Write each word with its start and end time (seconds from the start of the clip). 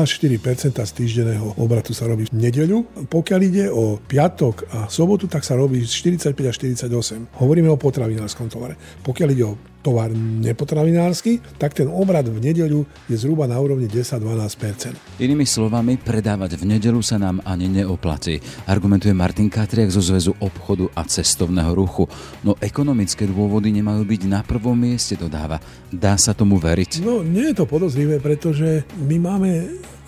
až 0.00 0.22
4 0.22 0.40
z 0.72 0.92
týždenného 0.96 1.58
obratu 1.60 1.92
sa 1.92 2.08
robí 2.08 2.24
v 2.30 2.32
nedeľu. 2.32 3.08
Pokiaľ 3.10 3.40
ide 3.42 3.64
o 3.68 4.00
piatok 4.00 4.70
a 4.72 4.78
sobotu, 4.88 5.28
tak 5.28 5.44
sa 5.44 5.58
robí 5.58 5.84
45 5.84 6.32
až 6.48 6.54
48. 6.88 7.42
Hovoríme 7.42 7.68
o 7.68 7.76
potravinárskom 7.76 8.48
tovare. 8.48 8.78
Pokiaľ 9.04 9.28
ide 9.34 9.44
o 9.44 9.58
tovar 9.82 10.14
nepotravinársky, 10.14 11.42
tak 11.58 11.74
ten 11.74 11.90
obrad 11.90 12.30
v 12.30 12.38
nedeľu 12.38 12.86
je 13.10 13.16
zhruba 13.18 13.50
na 13.50 13.58
úrovni 13.58 13.90
10-12% 13.90 15.18
Inými 15.18 15.42
slovami, 15.42 15.98
predávať 15.98 16.56
v 16.56 16.78
nedeľu 16.78 17.02
sa 17.02 17.18
nám 17.18 17.42
ani 17.42 17.66
neoplatí, 17.66 18.38
argumentuje 18.70 19.10
Martin 19.10 19.50
Katriak 19.50 19.90
zo 19.90 20.00
Zväzu 20.00 20.38
obchodu 20.38 20.86
a 20.94 21.02
cestovného 21.02 21.74
ruchu. 21.74 22.06
No 22.46 22.54
ekonomické 22.62 23.26
dôvody 23.26 23.74
nemajú 23.74 24.06
byť 24.06 24.22
na 24.30 24.40
prvom 24.46 24.78
mieste, 24.78 25.18
dodáva. 25.18 25.58
Dá 25.90 26.14
sa 26.14 26.32
tomu 26.32 26.62
veriť? 26.62 27.02
No, 27.02 27.26
nie 27.26 27.50
je 27.50 27.58
to 27.58 27.66
podozrivé, 27.66 28.22
pretože 28.22 28.86
my 29.02 29.16
máme 29.18 29.50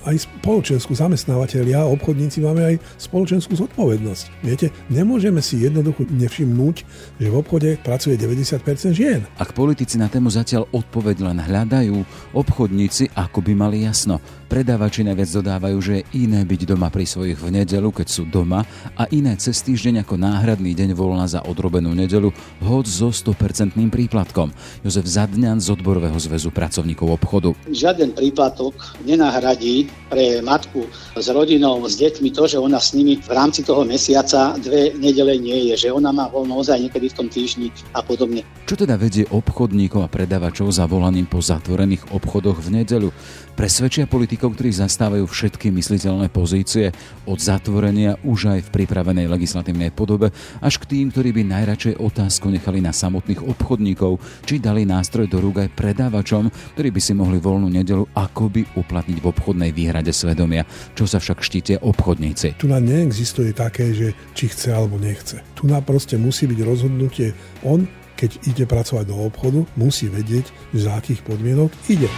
aj 0.04 0.28
spoločenskú 0.28 0.92
zamestnávateľia, 0.92 1.88
obchodníci 1.88 2.44
máme 2.44 2.62
aj 2.62 2.76
spoločenskú 3.00 3.56
zodpovednosť. 3.56 4.24
Viete, 4.44 4.68
nemôžeme 4.92 5.40
si 5.40 5.64
jednoducho 5.64 6.04
nevšimnúť, 6.08 6.76
že 7.18 7.28
v 7.28 7.36
obchode 7.36 7.70
pracuje 7.80 8.20
90% 8.20 8.92
žien. 8.92 9.24
Ak 9.40 9.56
politici 9.56 9.96
na 9.96 10.12
tému 10.12 10.28
zatiaľ 10.28 10.68
odpoveď 10.70 11.16
len 11.24 11.38
hľadajú, 11.40 11.96
obchodníci 12.36 13.16
ako 13.16 13.40
by 13.40 13.52
mali 13.56 13.88
jasno. 13.88 14.20
Predávači 14.54 15.02
najviac 15.02 15.34
dodávajú, 15.42 15.78
že 15.82 15.92
je 15.98 16.30
iné 16.30 16.46
byť 16.46 16.62
doma 16.70 16.86
pri 16.86 17.02
svojich 17.02 17.34
v 17.34 17.58
nedelu, 17.58 17.90
keď 17.90 18.06
sú 18.06 18.22
doma 18.22 18.62
a 18.94 19.02
iné 19.10 19.34
cez 19.34 19.58
týždeň 19.66 20.06
ako 20.06 20.14
náhradný 20.14 20.78
deň 20.78 20.94
voľna 20.94 21.26
za 21.26 21.42
odrobenú 21.42 21.90
nedelu, 21.90 22.30
hoď 22.62 22.86
so 22.86 23.10
100% 23.10 23.74
príplatkom. 23.90 24.54
Jozef 24.86 25.10
Zadňan 25.10 25.58
z 25.58 25.74
Odborového 25.74 26.14
zväzu 26.22 26.54
pracovníkov 26.54 27.18
obchodu. 27.18 27.50
Žiaden 27.66 28.14
príplatok 28.14 28.78
nenahradí 29.02 29.90
pre 30.06 30.38
matku 30.38 30.86
s 31.18 31.26
rodinou, 31.34 31.82
s 31.90 31.98
deťmi 31.98 32.30
to, 32.30 32.46
že 32.46 32.62
ona 32.62 32.78
s 32.78 32.94
nimi 32.94 33.18
v 33.18 33.30
rámci 33.34 33.66
toho 33.66 33.82
mesiaca 33.82 34.54
dve 34.62 34.94
nedele 34.94 35.34
nie 35.34 35.74
je, 35.74 35.82
že 35.82 35.88
ona 35.90 36.14
má 36.14 36.30
voľno 36.30 36.62
ozaj 36.62 36.78
niekedy 36.78 37.10
v 37.10 37.16
tom 37.18 37.26
týždni 37.26 37.74
a 37.90 38.06
podobne. 38.06 38.46
Čo 38.70 38.78
teda 38.78 38.94
vedie 38.94 39.26
obchodníkov 39.34 40.06
a 40.06 40.08
predávačov 40.08 40.70
zavolaním 40.70 41.26
po 41.26 41.42
zatvorených 41.42 42.14
obchodoch 42.14 42.62
v 42.62 42.86
nedelu? 42.86 43.10
Presvedčia 43.54 44.10
politikov, 44.10 44.43
ktorí 44.52 44.74
zastávajú 44.74 45.24
všetky 45.24 45.72
mysliteľné 45.72 46.28
pozície 46.28 46.92
od 47.24 47.40
zatvorenia 47.40 48.20
už 48.20 48.52
aj 48.52 48.60
v 48.68 48.72
pripravenej 48.82 49.30
legislatívnej 49.30 49.94
podobe 49.94 50.28
až 50.60 50.76
k 50.82 50.84
tým, 50.90 51.08
ktorí 51.08 51.32
by 51.32 51.42
najradšej 51.48 51.94
otázku 51.96 52.52
nechali 52.52 52.84
na 52.84 52.92
samotných 52.92 53.40
obchodníkov, 53.40 54.20
či 54.44 54.60
dali 54.60 54.84
nástroj 54.84 55.30
do 55.30 55.40
rúk 55.40 55.64
aj 55.64 55.72
predávačom, 55.72 56.52
ktorí 56.76 56.88
by 56.92 57.00
si 57.00 57.12
mohli 57.16 57.38
voľnú 57.40 57.70
nedelu 57.70 58.04
akoby 58.12 58.76
uplatniť 58.76 59.18
v 59.22 59.28
obchodnej 59.30 59.70
výhrade 59.70 60.12
svedomia, 60.12 60.68
čo 60.92 61.08
sa 61.08 61.22
však 61.22 61.40
štíte 61.40 61.80
obchodníci. 61.80 62.60
Tu 62.60 62.66
na 62.68 62.82
neexistuje 62.82 63.56
také, 63.56 63.94
že 63.94 64.12
či 64.36 64.50
chce 64.50 64.74
alebo 64.74 64.98
nechce. 64.98 65.40
Tu 65.54 65.64
na 65.70 65.78
proste 65.80 66.18
musí 66.18 66.44
byť 66.50 66.60
rozhodnutie 66.60 67.32
on, 67.62 67.86
keď 68.18 68.30
ide 68.46 68.64
pracovať 68.66 69.04
do 69.10 69.16
obchodu, 69.22 69.66
musí 69.78 70.10
vedieť, 70.10 70.50
za 70.74 70.98
akých 70.98 71.22
podmienok 71.22 71.70
ide. 71.90 72.10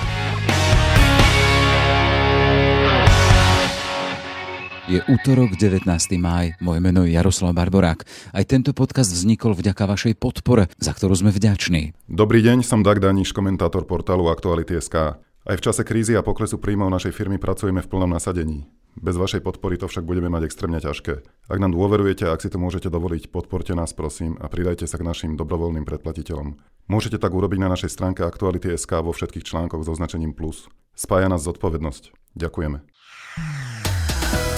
Je 4.87 5.03
útorok, 5.11 5.59
19. 5.59 5.83
máj, 6.15 6.55
moje 6.63 6.79
meno 6.79 7.03
je 7.03 7.19
Jaroslav 7.19 7.51
Barborák. 7.59 8.07
Aj 8.31 8.47
tento 8.47 8.71
podcast 8.71 9.11
vznikol 9.11 9.59
vďaka 9.59 9.83
vašej 9.83 10.15
podpore, 10.15 10.71
za 10.79 10.95
ktorú 10.95 11.11
sme 11.11 11.35
vďační. 11.35 11.91
Dobrý 12.07 12.39
deň, 12.39 12.63
som 12.63 12.87
Dag 12.87 13.03
Daniš, 13.03 13.35
komentátor 13.35 13.83
portálu 13.83 14.31
Aktuality.sk. 14.31 15.19
Aj 15.19 15.57
v 15.59 15.65
čase 15.67 15.83
krízy 15.83 16.15
a 16.15 16.23
poklesu 16.23 16.63
príjmov 16.63 16.95
našej 16.95 17.19
firmy 17.19 17.35
pracujeme 17.35 17.83
v 17.83 17.91
plnom 17.91 18.15
nasadení. 18.15 18.71
Bez 18.95 19.19
vašej 19.19 19.43
podpory 19.43 19.75
to 19.75 19.91
však 19.91 20.07
budeme 20.07 20.31
mať 20.31 20.47
extrémne 20.47 20.79
ťažké. 20.79 21.15
Ak 21.51 21.59
nám 21.59 21.75
dôverujete 21.75 22.31
ak 22.31 22.47
si 22.47 22.49
to 22.49 22.63
môžete 22.63 22.87
dovoliť, 22.87 23.35
podporte 23.35 23.75
nás 23.75 23.91
prosím 23.91 24.39
a 24.39 24.47
pridajte 24.47 24.87
sa 24.87 25.03
k 25.03 25.07
našim 25.07 25.35
dobrovoľným 25.35 25.83
predplatiteľom. 25.83 26.63
Môžete 26.87 27.19
tak 27.19 27.35
urobiť 27.35 27.59
na 27.59 27.75
našej 27.75 27.91
stránke 27.91 28.23
Aktuality.sk 28.23 29.03
vo 29.03 29.11
všetkých 29.11 29.51
článkoch 29.51 29.83
s 29.83 29.91
označením 29.91 30.31
plus. 30.31 30.71
Spája 30.95 31.27
nás 31.27 31.43
zodpovednosť. 31.43 32.15
Ďakujeme. 32.39 32.87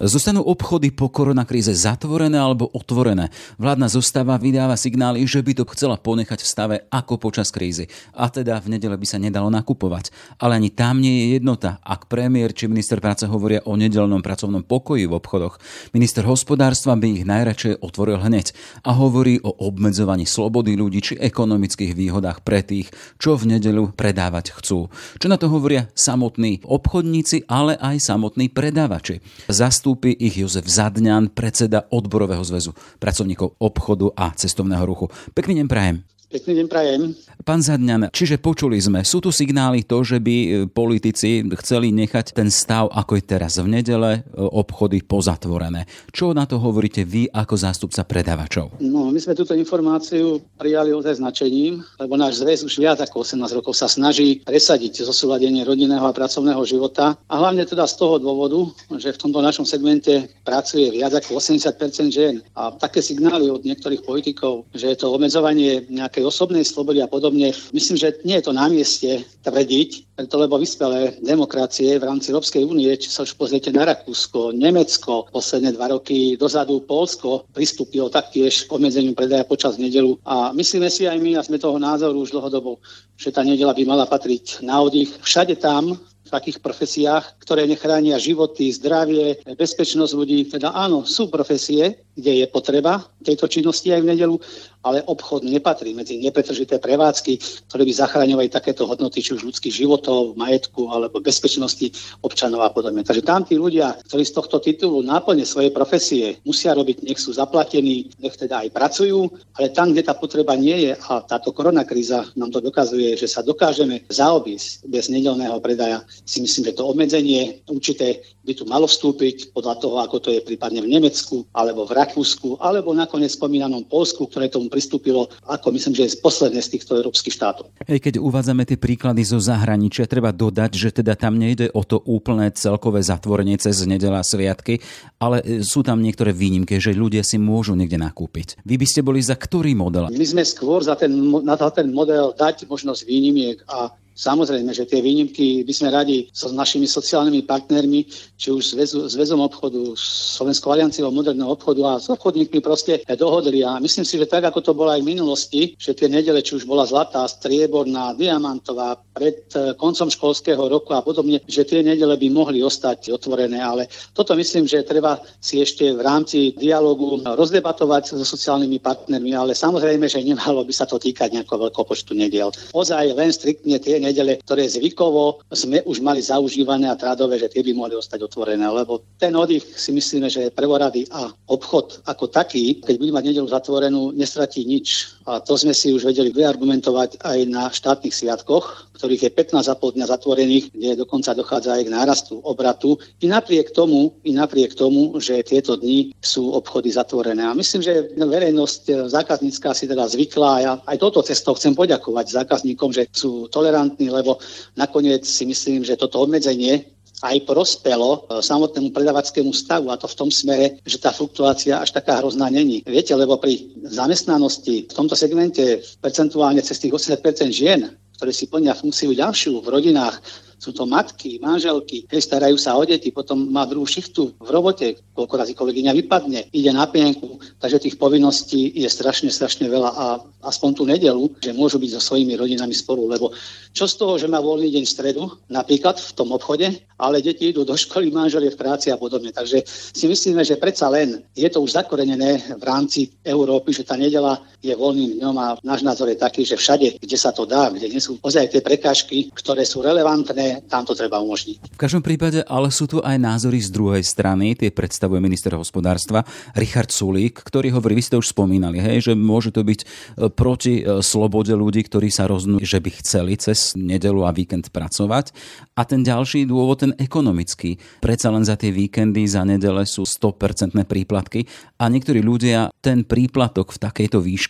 Zostanú 0.00 0.40
obchody 0.40 0.88
po 0.88 1.12
koronakríze 1.12 1.76
zatvorené 1.76 2.40
alebo 2.40 2.72
otvorené? 2.72 3.28
Vládna 3.60 3.92
zostava 3.92 4.40
vydáva 4.40 4.72
signály, 4.72 5.28
že 5.28 5.44
by 5.44 5.60
to 5.60 5.68
chcela 5.76 6.00
ponechať 6.00 6.40
v 6.40 6.48
stave 6.48 6.76
ako 6.88 7.20
počas 7.20 7.52
krízy. 7.52 7.84
A 8.16 8.32
teda 8.32 8.56
v 8.64 8.80
nedele 8.80 8.96
by 8.96 9.04
sa 9.04 9.20
nedalo 9.20 9.52
nakupovať. 9.52 10.08
Ale 10.40 10.56
ani 10.56 10.72
tam 10.72 11.04
nie 11.04 11.20
je 11.20 11.26
jednota. 11.36 11.84
Ak 11.84 12.08
premiér 12.08 12.56
či 12.56 12.64
minister 12.64 12.96
práce 12.96 13.28
hovoria 13.28 13.60
o 13.68 13.76
nedelnom 13.76 14.24
pracovnom 14.24 14.64
pokoji 14.64 15.04
v 15.04 15.20
obchodoch, 15.20 15.60
minister 15.92 16.24
hospodárstva 16.24 16.96
by 16.96 17.20
ich 17.20 17.28
najradšej 17.28 17.84
otvoril 17.84 18.24
hneď 18.24 18.56
a 18.88 18.96
hovorí 18.96 19.36
o 19.44 19.52
obmedzovaní 19.52 20.24
slobody 20.24 20.80
ľudí 20.80 21.12
či 21.12 21.14
ekonomických 21.20 21.92
výhodách 21.92 22.40
pre 22.40 22.64
tých, 22.64 22.88
čo 23.20 23.36
v 23.36 23.52
nedelu 23.52 23.92
predávať 23.92 24.56
chcú. 24.56 24.88
Čo 25.20 25.26
na 25.28 25.36
to 25.36 25.52
hovoria 25.52 25.92
samotní 25.92 26.64
obchodníci, 26.64 27.44
ale 27.52 27.76
aj 27.76 28.00
samotní 28.00 28.48
predávači. 28.48 29.20
Zastú 29.44 29.89
zastúpi 29.90 30.14
ich 30.14 30.38
Jozef 30.38 30.70
Zadňan, 30.70 31.34
predseda 31.34 31.82
odborového 31.90 32.46
zväzu 32.46 32.70
pracovníkov 33.02 33.58
obchodu 33.58 34.14
a 34.14 34.30
cestovného 34.30 34.86
ruchu. 34.86 35.10
Pekný 35.34 35.58
deň 35.58 35.66
prajem. 35.66 36.06
Pekný 36.30 36.62
deň 36.62 36.66
prajem. 36.70 37.10
Pán 37.42 37.58
Zadňan, 37.58 38.14
čiže 38.14 38.38
počuli 38.38 38.78
sme, 38.78 39.02
sú 39.02 39.18
tu 39.18 39.34
signály 39.34 39.82
to, 39.82 40.06
že 40.06 40.22
by 40.22 40.36
e, 40.38 40.48
politici 40.70 41.42
chceli 41.58 41.90
nechať 41.90 42.30
ten 42.30 42.46
stav, 42.54 42.86
ako 42.86 43.18
je 43.18 43.24
teraz 43.26 43.58
v 43.58 43.66
nedele, 43.66 44.22
e, 44.22 44.38
obchody 44.38 45.02
pozatvorené. 45.02 45.90
Čo 46.14 46.30
na 46.30 46.46
to 46.46 46.62
hovoríte 46.62 47.02
vy 47.02 47.26
ako 47.34 47.54
zástupca 47.58 48.06
predávačov? 48.06 48.78
No, 48.78 49.10
my 49.10 49.18
sme 49.18 49.34
túto 49.34 49.58
informáciu 49.58 50.38
prijali 50.54 50.94
ozaj 50.94 51.18
značením, 51.18 51.82
lebo 51.98 52.14
náš 52.14 52.46
zväz 52.46 52.62
už 52.62 52.78
viac 52.78 53.02
ako 53.02 53.26
18 53.26 53.50
rokov 53.50 53.74
sa 53.74 53.90
snaží 53.90 54.38
presadiť 54.46 55.02
zosúladenie 55.02 55.66
rodinného 55.66 56.06
a 56.06 56.14
pracovného 56.14 56.62
života. 56.62 57.18
A 57.26 57.42
hlavne 57.42 57.66
teda 57.66 57.90
z 57.90 57.98
toho 57.98 58.22
dôvodu, 58.22 58.70
že 59.02 59.16
v 59.16 59.18
tomto 59.18 59.42
našom 59.42 59.66
segmente 59.66 60.30
pracuje 60.46 60.94
viac 60.94 61.10
ako 61.10 61.42
80% 61.42 62.14
žien. 62.14 62.38
A 62.54 62.70
také 62.70 63.02
signály 63.02 63.50
od 63.50 63.66
niektorých 63.66 64.06
politikov, 64.06 64.68
že 64.76 64.94
je 64.94 64.96
to 65.00 65.10
obmedzovanie 65.10 65.90
nejaké 65.90 66.19
nejakej 66.20 66.28
osobnej 66.28 66.64
slobody 66.68 67.00
a 67.00 67.08
podobne. 67.08 67.56
Myslím, 67.72 67.96
že 67.96 68.20
nie 68.28 68.36
je 68.36 68.44
to 68.44 68.52
na 68.52 68.68
mieste 68.68 69.24
tvrdiť, 69.40 70.20
preto 70.20 70.36
lebo 70.36 70.60
vyspelé 70.60 71.16
demokracie 71.24 71.96
v 71.96 72.04
rámci 72.04 72.28
Európskej 72.28 72.68
únie, 72.68 72.92
či 73.00 73.08
sa 73.08 73.24
už 73.24 73.40
pozriete 73.40 73.72
na 73.72 73.88
Rakúsko, 73.88 74.52
Nemecko, 74.52 75.32
posledné 75.32 75.72
dva 75.72 75.96
roky 75.96 76.36
dozadu 76.36 76.84
Polsko 76.84 77.48
pristúpilo 77.56 78.12
taktiež 78.12 78.68
k 78.68 78.70
obmedzeniu 78.76 79.16
predaja 79.16 79.48
počas 79.48 79.80
nedelu. 79.80 80.20
A 80.28 80.52
myslíme 80.52 80.92
si 80.92 81.08
aj 81.08 81.16
my, 81.16 81.40
a 81.40 81.46
sme 81.46 81.56
toho 81.56 81.80
názoru 81.80 82.20
už 82.20 82.36
dlhodobo, 82.36 82.76
že 83.16 83.32
tá 83.32 83.40
nedela 83.40 83.72
by 83.72 83.82
mala 83.88 84.04
patriť 84.04 84.60
na 84.60 84.84
oddych. 84.84 85.16
Všade 85.24 85.56
tam, 85.56 85.96
v 86.30 86.38
takých 86.38 86.62
profesiách, 86.62 87.42
ktoré 87.42 87.66
nechránia 87.66 88.14
životy, 88.14 88.70
zdravie, 88.70 89.42
bezpečnosť 89.58 90.14
ľudí. 90.14 90.46
Teda 90.46 90.70
áno, 90.70 91.02
sú 91.02 91.26
profesie, 91.26 92.06
kde 92.14 92.44
je 92.44 92.46
potreba 92.46 93.02
tejto 93.26 93.50
činnosti 93.50 93.90
aj 93.90 94.06
v 94.06 94.10
nedelu, 94.14 94.36
ale 94.80 95.04
obchod 95.04 95.44
nepatrí 95.44 95.92
medzi 95.92 96.16
nepretržité 96.16 96.80
prevádzky, 96.80 97.66
ktoré 97.68 97.82
by 97.84 97.92
zachraňovali 97.92 98.48
takéto 98.48 98.88
hodnoty, 98.88 99.20
či 99.20 99.36
už 99.36 99.44
ľudských 99.44 99.84
životov, 99.84 100.36
majetku 100.36 100.88
alebo 100.88 101.20
bezpečnosti 101.20 101.92
občanov 102.24 102.64
a 102.64 102.70
podobne. 102.72 103.04
Takže 103.04 103.22
tam 103.22 103.44
tí 103.44 103.60
ľudia, 103.60 103.96
ktorí 104.08 104.24
z 104.24 104.36
tohto 104.36 104.56
titulu 104.58 105.04
náplne 105.04 105.44
svojej 105.44 105.70
profesie 105.70 106.40
musia 106.48 106.72
robiť, 106.72 107.04
nech 107.04 107.20
sú 107.20 107.36
zaplatení, 107.36 108.08
nech 108.18 108.36
teda 108.40 108.64
aj 108.64 108.72
pracujú, 108.72 109.28
ale 109.60 109.68
tam, 109.74 109.92
kde 109.92 110.08
tá 110.08 110.16
potreba 110.16 110.56
nie 110.56 110.88
je 110.88 110.92
a 110.96 111.20
táto 111.20 111.52
koronakríza 111.52 112.32
nám 112.36 112.48
to 112.48 112.64
dokazuje, 112.64 113.16
že 113.20 113.28
sa 113.28 113.44
dokážeme 113.44 114.08
zaobísť 114.08 114.88
bez 114.88 115.12
nedelného 115.12 115.60
predaja, 115.60 116.00
si 116.24 116.40
myslím, 116.40 116.72
že 116.72 116.76
to 116.80 116.88
obmedzenie 116.88 117.60
určité 117.68 118.24
by 118.40 118.56
tu 118.56 118.64
malo 118.64 118.88
vstúpiť 118.88 119.52
podľa 119.52 119.74
toho, 119.82 119.96
ako 120.00 120.16
to 120.18 120.28
je 120.32 120.40
prípadne 120.40 120.80
v 120.80 120.88
Nemecku 120.88 121.44
alebo 121.52 121.84
v 121.84 121.92
Rakúsku, 121.92 122.56
alebo 122.62 122.96
nakoniec 122.96 123.36
spomínanom 123.36 123.84
Polsku, 123.84 124.24
ktoré 124.24 124.48
tomu 124.48 124.69
pristúpilo, 124.70 125.26
ako 125.50 125.74
myslím, 125.74 125.98
že 125.98 126.06
je 126.06 126.22
posledné 126.22 126.62
z 126.62 126.78
týchto 126.78 126.94
európskych 126.94 127.34
štátov. 127.34 127.74
Hej, 127.90 127.98
keď 127.98 128.14
uvádzame 128.22 128.62
tie 128.62 128.78
príklady 128.78 129.26
zo 129.26 129.42
zahraničia, 129.42 130.06
treba 130.06 130.30
dodať, 130.30 130.70
že 130.78 130.88
teda 131.02 131.18
tam 131.18 131.36
nejde 131.36 131.74
o 131.74 131.82
to 131.82 131.98
úplné 132.06 132.54
celkové 132.54 133.02
zatvorenie 133.02 133.58
cez 133.58 133.82
nedela 133.84 134.22
sviatky, 134.22 134.78
ale 135.18 135.42
e, 135.42 135.66
sú 135.66 135.82
tam 135.82 135.98
niektoré 135.98 136.30
výnimky, 136.30 136.78
že 136.78 136.94
ľudia 136.94 137.26
si 137.26 137.36
môžu 137.36 137.74
niekde 137.74 137.98
nakúpiť. 137.98 138.62
Vy 138.62 138.78
by 138.78 138.86
ste 138.86 139.02
boli 139.02 139.18
za 139.18 139.34
ktorý 139.34 139.74
model? 139.74 140.06
My 140.14 140.26
sme 140.26 140.46
skôr 140.46 140.86
za 140.86 140.94
ten, 140.94 141.10
na 141.42 141.58
ten 141.58 141.90
model 141.90 142.32
dať 142.38 142.70
možnosť 142.70 143.02
výnimiek 143.04 143.58
a 143.66 143.90
Samozrejme, 144.20 144.68
že 144.76 144.84
tie 144.84 145.00
výnimky 145.00 145.64
by 145.64 145.72
sme 145.72 145.88
radi 145.88 146.28
so 146.36 146.52
našimi 146.52 146.84
sociálnymi 146.84 147.48
partnermi, 147.48 148.04
či 148.36 148.52
už 148.52 148.76
s 148.76 149.14
väzom 149.16 149.40
obchodu, 149.40 149.96
s 149.96 150.36
Slovenskou 150.36 150.76
alianciou 150.76 151.08
moderného 151.08 151.56
obchodu 151.56 151.80
a 151.88 151.92
s 151.96 152.12
obchodníkmi 152.12 152.60
proste 152.60 153.00
dohodli. 153.16 153.64
A 153.64 153.80
myslím 153.80 154.04
si, 154.04 154.20
že 154.20 154.28
tak, 154.28 154.44
ako 154.44 154.60
to 154.60 154.72
bolo 154.76 154.92
aj 154.92 155.00
v 155.00 155.10
minulosti, 155.16 155.62
že 155.80 155.96
tie 155.96 156.12
nedele, 156.12 156.44
či 156.44 156.60
už 156.60 156.68
bola 156.68 156.84
zlatá, 156.84 157.24
strieborná, 157.24 158.12
diamantová, 158.12 159.00
pred 159.16 159.40
eh, 159.56 159.72
koncom 159.80 160.12
školského 160.12 160.60
roku 160.68 160.92
a 160.92 161.00
podobne, 161.00 161.40
že 161.48 161.64
tie 161.64 161.80
nedele 161.80 162.20
by 162.20 162.28
mohli 162.28 162.60
ostať 162.60 163.08
otvorené. 163.16 163.56
Ale 163.56 163.88
toto 164.12 164.36
myslím, 164.36 164.68
že 164.68 164.84
treba 164.84 165.16
si 165.40 165.64
ešte 165.64 165.96
v 165.96 166.00
rámci 166.04 166.52
dialogu 166.60 167.24
rozdebatovať 167.24 168.16
so 168.16 168.24
sociálnymi 168.24 168.84
partnermi, 168.84 169.32
ale 169.32 169.56
samozrejme, 169.56 170.04
že 170.08 170.20
nemalo 170.20 170.60
by 170.60 170.72
sa 170.76 170.84
to 170.84 171.00
týkať 171.00 171.32
nejakého 171.40 171.68
veľkého 171.68 171.86
počtu 171.88 172.12
nediel. 172.12 172.52
Ozaj 172.76 173.16
len 173.16 173.32
striktne 173.32 173.80
tie 173.80 173.96
nedele, 173.96 174.09
ktoré 174.42 174.64
zvykovo 174.66 175.44
sme 175.52 175.82
už 175.84 176.00
mali 176.00 176.20
zaužívané 176.22 176.90
a 176.90 176.98
tradové, 176.98 177.38
že 177.38 177.50
tie 177.50 177.62
by 177.64 177.72
mohli 177.74 177.94
ostať 177.96 178.26
otvorené, 178.26 178.66
lebo 178.66 179.02
ten 179.16 179.34
oddych 179.36 179.64
si 179.78 179.90
myslíme, 179.92 180.28
že 180.30 180.48
je 180.48 180.54
prevorady 180.54 181.06
a 181.10 181.30
obchod 181.48 182.02
ako 182.06 182.28
taký, 182.28 182.80
keď 182.82 182.94
bude 182.98 183.12
mať 183.12 183.24
nedelu 183.30 183.48
zatvorenú, 183.48 184.10
nestratí 184.12 184.66
nič. 184.66 185.19
A 185.30 185.38
to 185.38 185.54
sme 185.54 185.70
si 185.70 185.94
už 185.94 186.10
vedeli 186.10 186.34
vyargumentovať 186.34 187.22
aj 187.22 187.38
na 187.46 187.70
štátnych 187.70 188.10
sviatkoch, 188.10 188.90
ktorých 188.98 189.30
je 189.30 189.30
15,5 189.30 189.94
dňa 189.94 190.06
zatvorených, 190.10 190.64
kde 190.74 190.98
dokonca 190.98 191.38
dochádza 191.38 191.78
aj 191.78 191.82
k 191.86 191.94
nárastu 191.94 192.34
obratu. 192.42 192.98
I 193.22 193.30
napriek 193.30 193.70
tomu, 193.70 194.18
i 194.26 194.34
napriek 194.34 194.74
tomu, 194.74 195.14
že 195.22 195.46
tieto 195.46 195.78
dni 195.78 196.10
sú 196.18 196.50
obchody 196.50 196.90
zatvorené. 196.90 197.46
A 197.46 197.54
myslím, 197.54 197.78
že 197.78 198.10
verejnosť 198.18 199.06
zákaznícka 199.06 199.70
si 199.70 199.86
teda 199.86 200.10
zvykla 200.10 200.50
a 200.50 200.60
ja 200.60 200.72
aj 200.82 200.98
toto 200.98 201.22
cestou 201.22 201.54
chcem 201.54 201.78
poďakovať 201.78 202.26
zákazníkom, 202.42 202.90
že 202.90 203.06
sú 203.14 203.46
tolerantní 203.54 204.10
lebo 204.10 204.42
nakoniec 204.74 205.22
si 205.22 205.46
myslím, 205.46 205.86
že 205.86 205.94
toto 205.94 206.26
obmedzenie 206.26 206.99
aj 207.20 207.36
prospelo 207.44 208.24
e, 208.28 208.40
samotnému 208.40 208.90
predavackému 208.96 209.52
stavu 209.52 209.92
a 209.92 210.00
to 210.00 210.08
v 210.08 210.18
tom 210.18 210.30
smere, 210.32 210.80
že 210.82 210.96
tá 210.96 211.12
fluktuácia 211.12 211.80
až 211.80 211.92
taká 211.92 212.18
hrozná 212.20 212.48
není. 212.48 212.80
Viete, 212.88 213.12
lebo 213.12 213.36
pri 213.36 213.70
zamestnanosti 213.84 214.88
v 214.88 214.92
tomto 214.92 215.12
segmente 215.12 215.84
percentuálne 216.00 216.64
cez 216.64 216.80
tých 216.80 216.96
80% 216.96 217.52
žien, 217.52 217.92
ktoré 218.16 218.32
si 218.32 218.48
plnia 218.48 218.76
funkciu 218.76 219.16
ďalšiu 219.16 219.60
v 219.60 219.68
rodinách, 219.68 220.20
sú 220.60 220.76
to 220.76 220.84
matky, 220.84 221.40
manželky, 221.40 222.04
hej, 222.12 222.20
starajú 222.20 222.60
sa 222.60 222.76
o 222.76 222.84
deti, 222.84 223.08
potom 223.08 223.48
má 223.48 223.64
druhú 223.64 223.88
šichtu 223.88 224.36
v 224.36 224.48
robote, 224.52 225.00
koľko 225.16 225.34
razy 225.40 225.56
kolegyňa 225.56 225.96
vypadne, 226.04 226.52
ide 226.52 226.70
na 226.76 226.84
pienku, 226.84 227.40
takže 227.56 227.88
tých 227.88 227.96
povinností 227.96 228.76
je 228.76 228.88
strašne, 228.92 229.32
strašne 229.32 229.72
veľa 229.72 229.90
a 229.96 230.06
aspoň 230.44 230.70
tú 230.76 230.84
nedelu, 230.84 231.32
že 231.40 231.56
môžu 231.56 231.80
byť 231.80 231.90
so 231.96 232.12
svojimi 232.12 232.36
rodinami 232.36 232.76
spolu, 232.76 233.08
lebo 233.08 233.32
čo 233.72 233.88
z 233.88 233.94
toho, 233.96 234.20
že 234.20 234.28
má 234.28 234.36
voľný 234.42 234.68
deň 234.68 234.84
v 234.84 234.92
stredu, 234.92 235.22
napríklad 235.48 235.96
v 235.96 236.12
tom 236.12 236.28
obchode, 236.36 236.68
ale 237.00 237.24
deti 237.24 237.48
idú 237.48 237.64
do 237.64 237.72
školy, 237.72 238.12
manžel 238.12 238.44
je 238.44 238.52
v 238.52 238.60
práci 238.60 238.92
a 238.92 239.00
podobne. 239.00 239.32
Takže 239.32 239.64
si 239.68 240.04
myslíme, 240.04 240.44
že 240.44 240.60
predsa 240.60 240.92
len 240.92 241.24
je 241.32 241.48
to 241.48 241.64
už 241.64 241.72
zakorenené 241.80 242.60
v 242.60 242.64
rámci 242.64 243.08
Európy, 243.24 243.72
že 243.72 243.88
tá 243.88 243.96
nedela 243.96 244.36
je 244.60 244.76
voľným 244.76 245.20
dňom 245.20 245.36
a 245.40 245.46
náš 245.64 245.80
názor 245.80 246.12
je 246.12 246.20
taký, 246.20 246.44
že 246.44 246.60
všade, 246.60 247.00
kde 247.00 247.16
sa 247.16 247.32
to 247.32 247.48
dá, 247.48 247.72
kde 247.72 247.88
nie 247.88 248.00
sú 248.00 248.20
ozaj 248.20 248.52
tie 248.52 248.60
prekážky, 248.60 249.32
ktoré 249.32 249.64
sú 249.64 249.80
relevantné, 249.80 250.68
tam 250.68 250.84
to 250.84 250.92
treba 250.92 251.16
umožniť. 251.20 251.72
V 251.72 251.80
každom 251.80 252.04
prípade 252.04 252.44
ale 252.44 252.68
sú 252.68 252.84
tu 252.84 253.00
aj 253.00 253.16
názory 253.16 253.56
z 253.64 253.72
druhej 253.72 254.04
strany, 254.04 254.52
tie 254.52 254.68
predstavuje 254.68 255.16
minister 255.18 255.56
hospodárstva 255.56 256.28
Richard 256.52 256.92
Sulík, 256.92 257.40
ktorý 257.40 257.72
hovorí, 257.72 257.96
vy 257.96 258.04
ste 258.04 258.20
už 258.20 258.36
spomínali, 258.36 258.76
hej, 258.84 259.10
že 259.10 259.12
môže 259.16 259.48
to 259.48 259.64
byť 259.64 259.80
e, 259.80 259.86
proti 260.28 260.84
e, 260.84 261.00
slobode 261.00 261.56
ľudí, 261.56 261.80
ktorí 261.88 262.12
sa 262.12 262.28
roznú, 262.28 262.60
že 262.60 262.84
by 262.84 262.90
chceli 263.00 263.40
cez 263.40 263.72
nedelu 263.74 264.28
a 264.28 264.30
víkend 264.36 264.68
pracovať. 264.68 265.32
A 265.72 265.88
ten 265.88 266.04
ďalší 266.04 266.44
dôvod, 266.44 266.84
ten 266.84 266.92
ekonomický. 267.00 267.80
Predsa 268.04 268.28
len 268.28 268.44
za 268.44 268.60
tie 268.60 268.68
víkendy, 268.68 269.24
za 269.24 269.48
nedele 269.48 269.88
sú 269.88 270.04
100% 270.04 270.76
príplatky 270.84 271.48
a 271.80 271.88
niektorí 271.88 272.20
ľudia 272.20 272.68
ten 272.84 273.06
príplatok 273.08 273.72
v 273.72 273.78
takejto 273.80 274.18
výške 274.20 274.49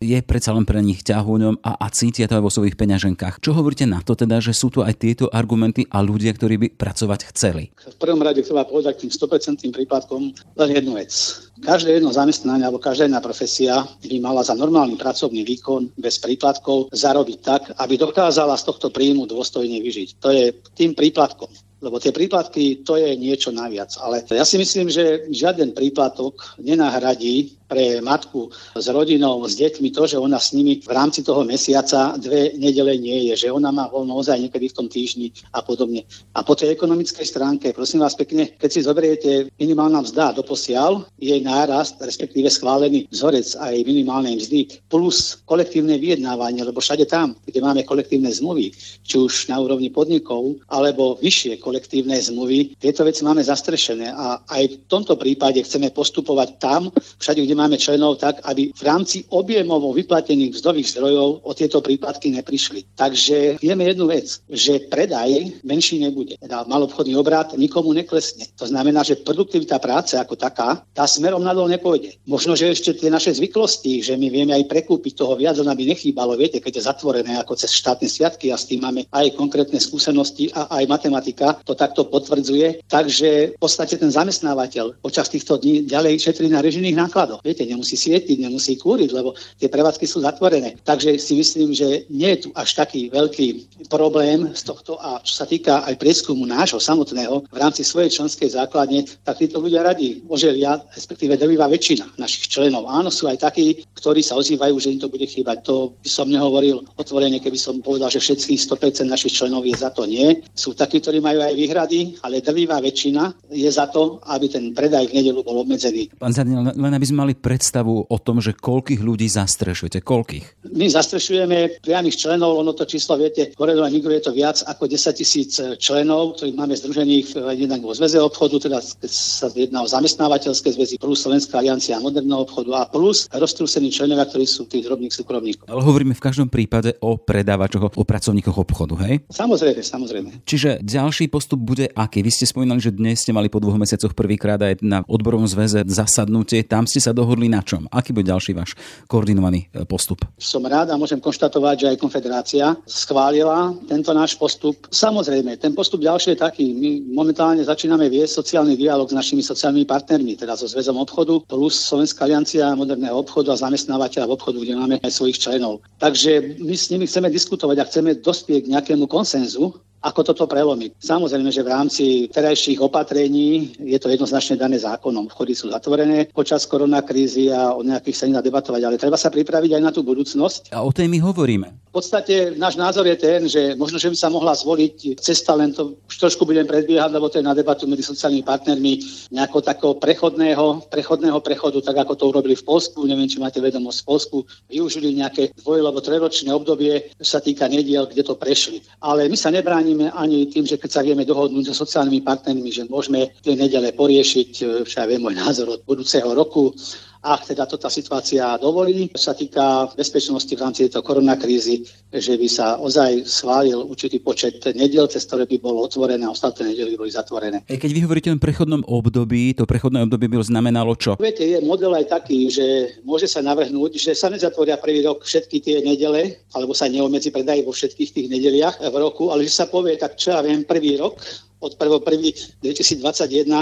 je 0.00 0.18
predsa 0.22 0.54
len 0.54 0.64
pre 0.64 0.80
nich 0.80 1.02
ťahúňom 1.02 1.60
a, 1.60 1.80
a 1.82 1.86
cítia 1.90 2.30
to 2.30 2.38
aj 2.38 2.44
vo 2.44 2.52
svojich 2.52 2.78
peňaženkách. 2.78 3.42
Čo 3.42 3.56
hovoríte 3.56 3.84
na 3.84 4.00
to 4.00 4.14
teda, 4.14 4.38
že 4.38 4.54
sú 4.54 4.70
tu 4.70 4.80
aj 4.80 4.96
tieto 4.98 5.26
argumenty 5.30 5.86
a 5.90 6.00
ľudia, 6.00 6.32
ktorí 6.34 6.54
by 6.56 6.68
pracovať 6.74 7.20
chceli? 7.34 7.74
V 7.74 7.98
prvom 7.98 8.22
rade 8.22 8.40
chcem 8.40 8.56
povedať 8.56 9.06
tým 9.06 9.10
100% 9.10 9.70
príplatkom 9.70 10.32
len 10.34 10.70
jednu 10.70 10.96
vec. 10.96 11.12
Každé 11.60 12.00
jedno 12.00 12.14
zamestnanie 12.14 12.64
alebo 12.64 12.80
každá 12.80 13.04
jedna 13.04 13.20
profesia 13.20 13.84
by 14.00 14.16
mala 14.22 14.40
za 14.40 14.56
normálny 14.56 14.96
pracovný 14.96 15.44
výkon 15.44 15.92
bez 16.00 16.16
príplatkov 16.22 16.88
zarobiť 16.94 17.38
tak, 17.44 17.62
aby 17.76 18.00
dokázala 18.00 18.56
z 18.56 18.66
tohto 18.66 18.88
príjmu 18.88 19.28
dôstojne 19.28 19.80
vyžiť. 19.84 20.08
To 20.24 20.28
je 20.32 20.56
tým 20.76 20.96
príplatkom 20.96 21.52
lebo 21.80 21.96
tie 21.96 22.12
príplatky 22.12 22.84
to 22.84 23.00
je 23.00 23.16
niečo 23.16 23.48
naviac. 23.50 23.96
Ale 24.04 24.20
ja 24.28 24.44
si 24.44 24.60
myslím, 24.60 24.92
že 24.92 25.32
žiaden 25.32 25.72
príplatok 25.72 26.60
nenahradí 26.60 27.56
pre 27.70 28.02
matku 28.02 28.50
s 28.74 28.90
rodinou, 28.90 29.46
s 29.46 29.54
deťmi 29.54 29.94
to, 29.94 30.10
že 30.10 30.18
ona 30.18 30.42
s 30.42 30.50
nimi 30.50 30.82
v 30.82 30.90
rámci 30.90 31.22
toho 31.22 31.46
mesiaca 31.46 32.18
dve 32.18 32.50
nedele 32.58 32.98
nie 32.98 33.30
je, 33.30 33.46
že 33.46 33.54
ona 33.54 33.70
má 33.70 33.86
voľno 33.86 34.18
ozaj 34.18 34.42
niekedy 34.42 34.74
v 34.74 34.76
tom 34.76 34.90
týždni 34.90 35.30
a 35.54 35.62
podobne. 35.62 36.02
A 36.34 36.42
po 36.42 36.58
tej 36.58 36.74
ekonomickej 36.74 37.22
stránke, 37.22 37.70
prosím 37.70 38.02
vás 38.02 38.18
pekne, 38.18 38.50
keď 38.58 38.70
si 38.74 38.82
zoberiete 38.82 39.30
minimálna 39.62 40.02
mzda 40.02 40.34
do 40.34 40.42
posiaľ, 40.42 41.06
jej 41.22 41.38
nárast, 41.38 42.02
respektíve 42.02 42.50
schválený 42.50 43.06
vzorec 43.14 43.54
aj 43.54 43.86
minimálnej 43.86 44.42
mzdy, 44.42 44.60
plus 44.90 45.38
kolektívne 45.46 45.94
vyjednávanie, 45.94 46.66
lebo 46.66 46.82
všade 46.82 47.06
tam, 47.06 47.38
kde 47.46 47.62
máme 47.62 47.86
kolektívne 47.86 48.32
zmluvy, 48.34 48.74
či 49.06 49.14
už 49.14 49.46
na 49.46 49.62
úrovni 49.62 49.94
podnikov, 49.94 50.58
alebo 50.66 51.20
vyššie 51.22 51.62
kolektívne 51.62 52.18
zmluvy, 52.18 52.74
tieto 52.80 53.06
veci 53.06 53.22
máme 53.22 53.44
zastrešené 53.44 54.10
a 54.10 54.42
aj 54.48 54.62
v 54.66 54.76
tomto 54.88 55.14
prípade 55.20 55.60
chceme 55.62 55.92
postupovať 55.92 56.48
tam, 56.56 56.88
všade, 57.20 57.44
kde 57.44 57.54
máme 57.60 57.76
členov 57.76 58.16
tak, 58.16 58.40
aby 58.48 58.72
v 58.72 58.82
rámci 58.82 59.28
objemovo 59.28 59.92
vyplatených 59.92 60.56
vzdových 60.56 60.96
zdrojov 60.96 61.44
o 61.44 61.52
tieto 61.52 61.84
prípadky 61.84 62.32
neprišli. 62.32 62.96
Takže 62.96 63.60
vieme 63.60 63.84
jednu 63.84 64.08
vec, 64.08 64.40
že 64.48 64.88
predaj 64.88 65.60
menší 65.60 66.00
nebude. 66.00 66.40
Teda 66.40 66.64
malobchodný 66.64 67.12
obrad 67.20 67.52
nikomu 67.60 67.92
neklesne. 67.92 68.48
To 68.56 68.64
znamená, 68.64 69.04
že 69.04 69.20
produktivita 69.20 69.76
práce 69.76 70.16
ako 70.16 70.40
taká, 70.40 70.80
tá 70.96 71.04
smerom 71.04 71.44
nadol 71.44 71.68
nepôjde. 71.68 72.16
Možno, 72.24 72.56
že 72.56 72.72
ešte 72.72 72.96
tie 72.96 73.12
naše 73.12 73.36
zvyklosti, 73.36 74.00
že 74.00 74.16
my 74.16 74.32
vieme 74.32 74.56
aj 74.56 74.64
prekúpiť 74.70 75.20
toho 75.20 75.36
viac, 75.36 75.60
aby 75.60 75.84
nechýbalo, 75.84 76.38
viete, 76.38 76.62
keď 76.62 76.72
je 76.80 76.88
zatvorené 76.88 77.36
ako 77.36 77.58
cez 77.58 77.74
štátne 77.74 78.08
sviatky 78.08 78.48
a 78.48 78.56
s 78.56 78.70
tým 78.70 78.80
máme 78.80 79.04
aj 79.12 79.36
konkrétne 79.36 79.76
skúsenosti 79.76 80.48
a 80.56 80.80
aj 80.80 80.84
matematika 80.88 81.58
to 81.66 81.76
takto 81.76 82.06
potvrdzuje. 82.08 82.86
Takže 82.88 83.54
v 83.56 83.60
podstate 83.60 84.00
ten 84.00 84.08
zamestnávateľ 84.08 85.02
počas 85.02 85.28
týchto 85.28 85.58
dní 85.58 85.84
ďalej 85.84 86.22
šetrí 86.22 86.46
na 86.48 86.62
režijných 86.62 86.96
nákladoch 86.96 87.42
viete, 87.50 87.66
nemusí 87.66 87.98
svietiť, 87.98 88.38
nemusí 88.38 88.78
kúriť, 88.78 89.10
lebo 89.10 89.34
tie 89.58 89.66
prevádzky 89.66 90.06
sú 90.06 90.22
zatvorené. 90.22 90.78
Takže 90.86 91.18
si 91.18 91.34
myslím, 91.34 91.74
že 91.74 92.06
nie 92.06 92.30
je 92.38 92.46
tu 92.46 92.48
až 92.54 92.78
taký 92.78 93.10
veľký 93.10 93.46
problém 93.90 94.54
z 94.54 94.62
tohto 94.62 94.94
a 95.02 95.18
čo 95.26 95.42
sa 95.42 95.44
týka 95.50 95.82
aj 95.82 95.98
prieskumu 95.98 96.46
nášho 96.46 96.78
samotného 96.78 97.50
v 97.50 97.58
rámci 97.58 97.82
svojej 97.82 98.14
členskej 98.14 98.54
základne, 98.54 99.02
tak 99.26 99.42
títo 99.42 99.58
ľudia 99.58 99.82
radi 99.82 100.22
oželia, 100.30 100.78
respektíve 100.94 101.34
drvivá 101.34 101.66
väčšina 101.66 102.14
našich 102.20 102.46
členov. 102.46 102.86
Áno, 102.86 103.10
sú 103.10 103.26
aj 103.26 103.42
takí, 103.42 103.82
ktorí 103.98 104.22
sa 104.22 104.38
ozývajú, 104.38 104.78
že 104.78 104.94
im 104.94 105.00
to 105.02 105.10
bude 105.10 105.26
chýbať. 105.26 105.66
To 105.66 105.96
by 105.98 106.08
som 106.08 106.30
nehovoril 106.30 106.86
otvorene, 106.96 107.42
keby 107.42 107.58
som 107.58 107.82
povedal, 107.82 108.12
že 108.12 108.22
všetkých 108.22 108.60
100% 108.60 109.10
našich 109.10 109.34
členov 109.34 109.66
je 109.66 109.74
za 109.74 109.90
to 109.90 110.06
nie. 110.06 110.38
Sú 110.54 110.76
takí, 110.76 111.02
ktorí 111.02 111.18
majú 111.18 111.42
aj 111.42 111.54
výhrady, 111.56 112.20
ale 112.22 112.44
drvivá 112.44 112.78
väčšina 112.78 113.50
je 113.50 113.70
za 113.70 113.88
to, 113.88 114.20
aby 114.28 114.46
ten 114.46 114.70
predaj 114.76 115.08
v 115.10 115.16
nedelu 115.18 115.40
bol 115.42 115.64
obmedzený. 115.64 116.12
Pán 116.20 116.36
Zadnil, 116.36 116.62
len 116.62 116.92
aby 116.92 117.06
sme 117.06 117.26
mali 117.26 117.32
predstavu 117.40 118.06
o 118.06 118.18
tom, 118.20 118.44
že 118.44 118.52
koľkých 118.52 119.00
ľudí 119.00 119.26
zastrešujete? 119.26 120.04
Koľkých? 120.04 120.70
My 120.76 120.86
zastrešujeme 120.92 121.80
priamých 121.80 122.20
členov, 122.20 122.60
ono 122.60 122.76
to 122.76 122.84
číslo, 122.84 123.16
viete, 123.16 123.56
hore 123.56 123.72
a 123.72 123.88
nikto 123.88 124.12
je 124.12 124.20
to 124.20 124.32
viac 124.36 124.60
ako 124.68 124.84
10 124.84 125.16
tisíc 125.16 125.56
členov, 125.80 126.36
ktorých 126.36 126.56
máme 126.60 126.76
združených 126.76 127.56
jednak 127.56 127.80
vo 127.80 127.96
zväze 127.96 128.20
obchodu, 128.20 128.68
teda 128.68 128.84
sa 129.08 129.48
jedná 129.56 129.80
o 129.80 129.88
zamestnávateľské 129.88 130.76
zväzy, 130.76 131.00
plus 131.00 131.24
Slovenská 131.24 131.64
aliancia 131.64 131.96
moderného 131.96 132.44
obchodu 132.44 132.70
a 132.76 132.82
plus 132.90 133.30
roztrúsení 133.32 133.88
členovia, 133.88 134.28
ktorí 134.28 134.44
sú 134.44 134.68
tých 134.68 134.84
drobných 134.84 135.14
súkromníkov. 135.14 135.64
Ale 135.70 135.80
hovoríme 135.80 136.12
v 136.12 136.20
každom 136.20 136.52
prípade 136.52 136.98
o 137.00 137.16
predávačoch, 137.16 137.96
o 137.96 138.04
pracovníkoch 138.04 138.58
obchodu, 138.58 138.98
hej? 139.06 139.22
Samozrejme, 139.30 139.80
samozrejme. 139.80 140.28
Čiže 140.44 140.82
ďalší 140.82 141.30
postup 141.30 141.62
bude 141.62 141.88
aký? 141.94 142.20
Vy 142.26 142.34
ste 142.34 142.50
spomínali, 142.50 142.82
že 142.82 142.92
dnes 142.92 143.22
ste 143.22 143.30
mali 143.30 143.46
po 143.46 143.62
dvoch 143.62 143.78
mesiacoch 143.78 144.12
prvýkrát 144.12 144.58
aj 144.58 144.82
na 144.82 145.06
odborom 145.06 145.46
zväze 145.46 145.86
zasadnutie, 145.86 146.66
tam 146.66 146.90
ste 146.90 146.98
sa 146.98 147.14
dohodli 147.14 147.29
dohodli 147.30 147.46
na 147.46 147.62
čom? 147.62 147.86
Aký 147.94 148.10
bude 148.10 148.26
ďalší 148.26 148.58
váš 148.58 148.74
koordinovaný 149.06 149.70
e, 149.70 149.86
postup? 149.86 150.26
Som 150.34 150.66
rád 150.66 150.90
a 150.90 150.98
môžem 150.98 151.22
konštatovať, 151.22 151.76
že 151.78 151.86
aj 151.94 152.02
Konfederácia 152.02 152.74
schválila 152.90 153.70
tento 153.86 154.10
náš 154.10 154.34
postup. 154.34 154.74
Samozrejme, 154.90 155.54
ten 155.62 155.70
postup 155.70 156.02
ďalší 156.02 156.34
je 156.34 156.42
taký. 156.42 156.74
My 156.74 157.06
momentálne 157.14 157.62
začíname 157.62 158.10
viesť 158.10 158.42
sociálny 158.42 158.74
dialog 158.74 159.06
s 159.06 159.14
našimi 159.14 159.46
sociálnymi 159.46 159.86
partnermi, 159.86 160.34
teda 160.34 160.58
so 160.58 160.66
Zväzom 160.66 160.98
obchodu 160.98 161.38
plus 161.46 161.78
Slovenská 161.78 162.26
aliancia 162.26 162.74
moderného 162.74 163.14
obchodu 163.14 163.54
a 163.54 163.62
zamestnávateľa 163.62 164.26
v 164.26 164.34
obchodu, 164.34 164.58
kde 164.58 164.74
máme 164.74 164.96
aj 164.98 165.12
svojich 165.14 165.38
členov. 165.38 165.86
Takže 166.02 166.58
my 166.58 166.74
s 166.74 166.90
nimi 166.90 167.06
chceme 167.06 167.30
diskutovať 167.30 167.76
a 167.78 167.86
chceme 167.86 168.10
dospieť 168.18 168.66
k 168.66 168.72
nejakému 168.74 169.06
konsenzu, 169.06 169.78
ako 170.00 170.20
toto 170.32 170.48
prelomiť. 170.48 170.96
Samozrejme, 170.96 171.52
že 171.52 171.60
v 171.60 171.72
rámci 171.72 172.04
terajších 172.32 172.80
opatrení 172.80 173.76
je 173.76 173.98
to 174.00 174.08
jednoznačne 174.08 174.56
dané 174.56 174.80
zákonom. 174.80 175.28
Vchody 175.28 175.52
sú 175.52 175.68
zatvorené 175.68 176.32
počas 176.32 176.64
koronakrízy 176.64 177.52
a 177.52 177.76
o 177.76 177.84
nejakých 177.84 178.16
sa 178.16 178.24
nedá 178.28 178.40
debatovať, 178.40 178.82
ale 178.84 178.96
treba 178.96 179.20
sa 179.20 179.28
pripraviť 179.28 179.76
aj 179.76 179.82
na 179.84 179.92
tú 179.92 180.00
budúcnosť. 180.00 180.72
A 180.72 180.80
o 180.80 180.90
tej 180.90 181.12
my 181.12 181.20
hovoríme. 181.20 181.89
V 181.90 181.98
podstate 181.98 182.54
náš 182.54 182.78
názor 182.78 183.02
je 183.02 183.18
ten, 183.18 183.50
že 183.50 183.74
možno, 183.74 183.98
že 183.98 184.06
by 184.06 184.16
sa 184.16 184.30
mohla 184.30 184.54
zvoliť 184.54 185.18
cesta, 185.18 185.58
len 185.58 185.74
to 185.74 185.98
už 186.06 186.16
trošku 186.22 186.46
budem 186.46 186.62
predbiehať, 186.62 187.10
lebo 187.10 187.26
to 187.26 187.42
je 187.42 187.48
na 187.50 187.50
debatu 187.50 187.90
medzi 187.90 188.06
sociálnymi 188.06 188.46
partnermi 188.46 188.92
nejakého 189.34 189.58
takého 189.58 189.98
prechodného, 189.98 190.86
prechodného 190.86 191.42
prechodu, 191.42 191.82
tak 191.82 192.06
ako 192.06 192.14
to 192.14 192.24
urobili 192.30 192.54
v 192.54 192.62
Polsku. 192.62 193.02
Neviem, 193.10 193.26
či 193.26 193.42
máte 193.42 193.58
vedomosť 193.58 193.98
v 194.00 194.06
Polsku. 194.06 194.36
Využili 194.70 195.18
nejaké 195.18 195.50
dvoj- 195.66 195.82
alebo 195.82 195.98
trojročné 195.98 196.54
obdobie, 196.54 197.10
čo 197.18 197.26
sa 197.26 197.40
týka 197.42 197.66
nediel, 197.66 198.06
kde 198.06 198.22
to 198.22 198.38
prešli. 198.38 198.86
Ale 199.02 199.26
my 199.26 199.34
sa 199.34 199.50
nebráni 199.50 199.80
nebránime 199.80 200.12
ani 200.12 200.46
tým, 200.46 200.66
že 200.66 200.76
keď 200.76 200.90
sa 200.90 201.02
vieme 201.02 201.24
dohodnúť 201.24 201.72
so 201.72 201.74
sociálnymi 201.86 202.20
partnermi, 202.20 202.70
že 202.70 202.84
môžeme 202.86 203.32
tie 203.40 203.56
nedele 203.56 203.92
poriešiť, 203.96 204.50
e, 204.60 204.64
však 204.84 205.08
viem 205.08 205.22
môj 205.24 205.34
názor 205.40 205.72
od 205.72 205.80
budúceho 205.88 206.30
roku, 206.36 206.74
ak 207.20 207.52
teda 207.52 207.68
to 207.68 207.76
tá 207.76 207.92
situácia 207.92 208.56
dovolí. 208.56 209.12
Sa 209.12 209.36
týka 209.36 209.92
bezpečnosti 209.92 210.50
v 210.50 210.60
rámci 210.60 210.88
tejto 210.88 211.04
koronakrízy, 211.04 211.84
že 212.08 212.34
by 212.40 212.48
sa 212.48 212.80
ozaj 212.80 213.28
schválil 213.28 213.76
určitý 213.84 214.18
počet 214.18 214.64
nediel, 214.72 215.04
cez 215.06 215.28
ktoré 215.28 215.44
by 215.44 215.56
bolo 215.60 215.84
otvorené 215.84 216.24
a 216.24 216.32
ostatné 216.32 216.72
nedely 216.72 216.96
boli 216.96 217.12
zatvorené. 217.12 217.60
E, 217.68 217.76
keď 217.76 217.90
vy 217.92 218.00
hovoríte 218.08 218.30
o 218.32 218.40
prechodnom 218.40 218.82
období, 218.88 219.52
to 219.52 219.68
prechodné 219.68 220.00
obdobie 220.08 220.32
by 220.32 220.40
znamenalo 220.40 220.96
čo? 220.96 221.20
Viete, 221.20 221.44
je 221.44 221.60
model 221.60 221.92
aj 221.92 222.08
taký, 222.08 222.48
že 222.48 222.96
môže 223.04 223.28
sa 223.28 223.44
navrhnúť, 223.44 224.00
že 224.00 224.16
sa 224.16 224.32
nezatvoria 224.32 224.80
prvý 224.80 225.04
rok 225.04 225.22
všetky 225.22 225.60
tie 225.60 225.76
nedele, 225.84 226.40
alebo 226.56 226.72
sa 226.72 226.88
neomedzi 226.88 227.28
predaj 227.28 227.62
vo 227.68 227.76
všetkých 227.76 228.10
tých 228.16 228.26
nedeliach 228.32 228.80
v 228.80 228.96
roku, 228.96 229.28
ale 229.28 229.44
že 229.44 229.52
sa 229.52 229.68
povie, 229.68 230.00
tak 230.00 230.16
čo 230.16 230.32
ja 230.32 230.40
viem, 230.40 230.64
prvý 230.64 230.96
rok 230.96 231.20
od 231.60 231.76
1.1.2021 231.76 232.64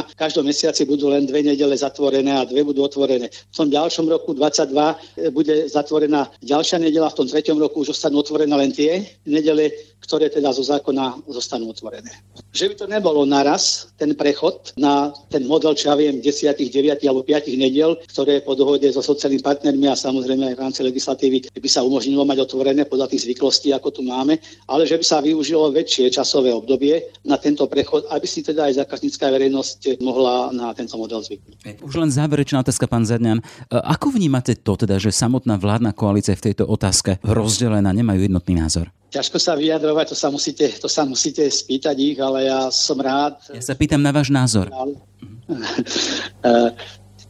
v 0.07 0.17
každom 0.17 0.47
mesiaci 0.47 0.87
budú 0.87 1.11
len 1.11 1.27
dve 1.27 1.43
nedele 1.43 1.75
zatvorené 1.75 2.31
a 2.31 2.47
dve 2.47 2.63
budú 2.63 2.87
otvorené. 2.87 3.27
V 3.29 3.55
tom 3.55 3.69
ďalšom 3.71 4.07
roku 4.07 4.35
2022 4.35 5.35
bude 5.35 5.69
zatvorená 5.69 6.31
ďalšia 6.43 6.79
nedela, 6.79 7.11
v 7.11 7.19
tom 7.19 7.27
treťom 7.27 7.59
roku 7.59 7.83
už 7.83 7.99
ostanú 7.99 8.23
otvorené 8.23 8.55
len 8.55 8.71
tie 8.71 9.03
nedele, 9.27 9.75
ktoré 10.03 10.31
teda 10.33 10.55
zo 10.55 10.65
zákona 10.65 11.27
zostanú 11.29 11.69
otvorené. 11.71 12.11
Že 12.55 12.73
by 12.73 12.75
to 12.79 12.87
nebolo 12.89 13.23
naraz, 13.29 13.93
ten 13.99 14.15
prechod 14.15 14.73
na 14.79 15.13
ten 15.29 15.45
model, 15.45 15.75
čo 15.75 15.93
ja 15.93 15.97
viem, 15.99 16.23
10, 16.23 16.55
9 16.55 17.03
alebo 17.05 17.23
5 17.27 17.51
nediel, 17.59 17.99
ktoré 18.09 18.41
po 18.41 18.55
dohode 18.55 18.87
so 18.89 19.03
sociálnymi 19.05 19.43
partnermi 19.43 19.87
a 19.91 19.99
samozrejme 19.99 20.53
aj 20.53 20.55
v 20.57 20.63
rámci 20.63 20.81
legislatívy 20.87 21.39
by 21.53 21.69
sa 21.69 21.85
umožnilo 21.85 22.25
mať 22.25 22.49
otvorené 22.49 22.87
podľa 22.89 23.11
tých 23.13 23.29
zvyklostí, 23.29 23.75
ako 23.75 24.01
tu 24.01 24.03
máme, 24.07 24.39
ale 24.71 24.83
že 24.87 24.97
by 24.97 25.05
sa 25.05 25.19
využilo 25.21 25.75
väčšie 25.75 26.09
časové 26.15 26.55
obdobie 26.55 27.05
na 27.27 27.37
tento 27.37 27.67
prechod, 27.69 28.07
aby 28.09 28.25
si 28.25 28.41
teda 28.41 28.71
aj 28.71 28.81
zákaznícká 28.87 29.29
verejnosť 29.29 30.01
mohla 30.01 30.55
na 30.55 30.73
tento 30.73 30.97
model 30.97 31.21
zvyknúť. 31.21 31.85
Už 31.85 31.95
len 31.99 32.09
záverečná 32.09 32.63
otázka, 32.63 32.89
pán 32.89 33.05
Zadňan. 33.05 33.45
Ako 33.69 34.15
vnímate 34.15 34.57
to 34.57 34.79
teda, 34.79 34.97
že 34.97 35.13
samotná 35.13 35.61
vládna 35.61 35.93
koalícia 35.93 36.39
v 36.39 36.53
tejto 36.53 36.65
otázke 36.65 37.21
rozdelená, 37.27 37.93
nemajú 37.93 38.25
jednotný 38.25 38.55
názor? 38.57 38.89
Ťažko 39.09 39.41
sa 39.41 39.57
vyjadrovať, 39.57 40.13
to 40.13 40.17
sa, 40.17 40.29
musíte, 40.29 40.69
to 40.77 40.89
sa 40.89 41.09
musíte 41.09 41.41
spýtať 41.49 41.97
ich, 41.97 42.19
ale 42.21 42.45
ja 42.45 42.69
som 42.69 43.01
rád. 43.01 43.41
Ja 43.57 43.65
sa 43.65 43.73
pýtam 43.73 44.05
na 44.05 44.13
váš 44.13 44.29
názor. 44.29 44.69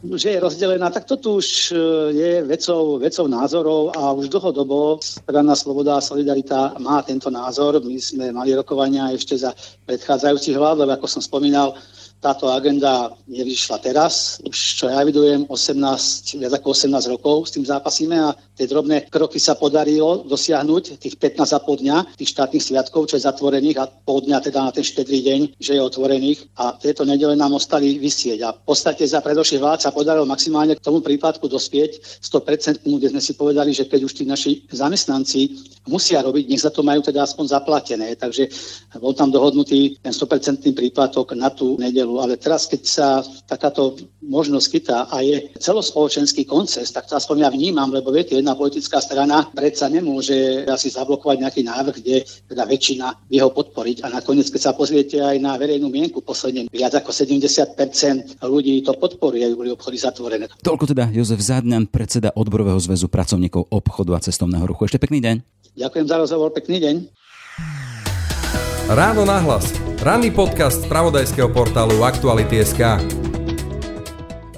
že 0.03 0.29
je 0.31 0.39
rozdelená, 0.39 0.89
tak 0.89 1.03
toto 1.03 1.43
už 1.43 1.71
e, 1.71 1.75
je 2.15 2.31
vecou, 2.47 2.99
vecou 2.99 3.27
názorov 3.27 3.91
a 3.91 4.15
už 4.15 4.31
dlhodobo 4.31 5.03
strana 5.03 5.55
Sloboda 5.55 5.99
a 5.99 6.03
Solidarita 6.03 6.79
má 6.79 7.03
tento 7.03 7.27
názor. 7.27 7.83
My 7.83 7.99
sme 7.99 8.31
mali 8.31 8.55
rokovania 8.55 9.11
ešte 9.11 9.35
za 9.35 9.51
predchádzajúcich 9.83 10.55
vlád, 10.55 10.87
lebo 10.87 10.95
ako 10.95 11.07
som 11.07 11.19
spomínal, 11.19 11.75
táto 12.19 12.51
agenda 12.51 13.15
nevyšla 13.31 13.79
teraz. 13.79 14.43
Už 14.43 14.55
čo 14.55 14.85
ja 14.91 14.99
vidujem, 15.07 15.47
18, 15.47 16.35
viac 16.35 16.53
ako 16.59 16.75
18 16.75 17.13
rokov 17.15 17.47
s 17.47 17.55
tým 17.55 17.63
zápasíme 17.63 18.15
a 18.19 18.35
tie 18.59 18.67
drobné 18.67 19.07
kroky 19.07 19.39
sa 19.39 19.55
podarilo 19.55 20.27
dosiahnuť, 20.27 20.99
tých 20.99 21.15
15,5 21.15 21.83
dňa, 21.83 21.97
tých 22.19 22.31
štátnych 22.35 22.63
sviatkov, 22.63 23.07
čo 23.07 23.15
je 23.15 23.23
zatvorených 23.23 23.77
a 23.79 23.87
pol 23.87 24.19
dňa 24.19 24.37
teda 24.43 24.59
na 24.67 24.71
ten 24.75 24.83
štedrý 24.83 25.23
deň, 25.23 25.39
že 25.63 25.79
je 25.79 25.81
otvorených 25.81 26.39
a 26.59 26.75
tieto 26.75 27.07
nedele 27.07 27.39
nám 27.39 27.55
ostali 27.55 27.95
vysieť. 27.95 28.39
A 28.43 28.51
v 28.51 28.61
podstate 28.67 29.07
za 29.07 29.23
predošlých 29.23 29.63
vlád 29.63 29.79
sa 29.87 29.95
podarilo 29.95 30.27
maximálne 30.27 30.75
k 30.75 30.83
tomu 30.83 30.99
prípadku 30.99 31.47
dospieť 31.47 32.19
100%, 32.19 32.83
kde 32.83 33.07
sme 33.15 33.23
si 33.23 33.31
povedali, 33.39 33.71
že 33.71 33.87
keď 33.87 34.01
už 34.03 34.13
tí 34.13 34.23
naši 34.27 34.67
zamestnanci 34.67 35.55
musia 35.87 36.19
robiť, 36.19 36.51
nech 36.51 36.61
za 36.61 36.69
to 36.69 36.83
majú 36.83 36.99
teda 36.99 37.23
aspoň 37.23 37.45
zaplatené. 37.47 38.19
Takže 38.19 38.51
bol 38.99 39.15
tam 39.15 39.31
dohodnutý 39.31 39.95
ten 40.03 40.11
100% 40.11 40.67
príplatok 40.75 41.31
na 41.33 41.47
tú 41.47 41.79
nedelu 41.79 42.08
modelu, 42.09 42.25
ale 42.25 42.41
teraz, 42.41 42.65
keď 42.65 42.81
sa 42.85 43.07
takáto 43.45 43.93
možnosť 44.25 44.67
chytá 44.73 44.97
a 45.09 45.21
je 45.21 45.53
celospoločenský 45.61 46.45
konces, 46.49 46.89
tak 46.89 47.05
to 47.05 47.13
aspoň 47.15 47.45
ja 47.45 47.49
vnímam, 47.53 47.89
lebo 47.93 48.09
viete, 48.09 48.35
jedna 48.35 48.57
politická 48.57 48.97
strana 49.01 49.45
predsa 49.53 49.85
nemôže 49.89 50.65
asi 50.65 50.89
zablokovať 50.89 51.37
nejaký 51.45 51.61
návrh, 51.65 51.95
kde 52.01 52.15
teda 52.49 52.63
väčšina 52.65 53.29
by 53.29 53.37
ho 53.41 53.49
podporiť. 53.53 54.05
A 54.05 54.07
nakoniec, 54.09 54.49
keď 54.49 54.61
sa 54.61 54.73
pozriete 54.73 55.21
aj 55.21 55.37
na 55.37 55.55
verejnú 55.55 55.89
mienku, 55.89 56.25
posledne 56.25 56.65
viac 56.73 56.97
ako 56.97 57.13
70% 57.13 58.41
ľudí 58.41 58.81
to 58.81 58.97
podporuje, 58.97 59.45
boli 59.53 59.69
obchody 59.69 59.97
zatvorené. 60.01 60.49
Toľko 60.65 60.89
teda 60.89 61.13
Jozef 61.13 61.41
Zádňan, 61.41 61.89
predseda 61.89 62.33
Odborového 62.33 62.77
zväzu 62.81 63.07
pracovníkov 63.09 63.69
obchodu 63.69 64.17
a 64.17 64.23
cestovného 64.23 64.65
ruchu. 64.65 64.89
Ešte 64.89 65.01
pekný 65.01 65.21
deň. 65.21 65.35
Ďakujem 65.79 66.05
za 66.09 66.17
rozhovor, 66.19 66.49
pekný 66.51 66.81
deň. 66.81 67.18
Ráno 68.89 69.21
nahlas. 69.21 69.69
Ranný 70.01 70.33
podcast 70.33 70.81
z 70.81 70.89
pravodajského 70.89 71.53
portálu 71.53 72.01
Aktuality.sk 72.01 72.97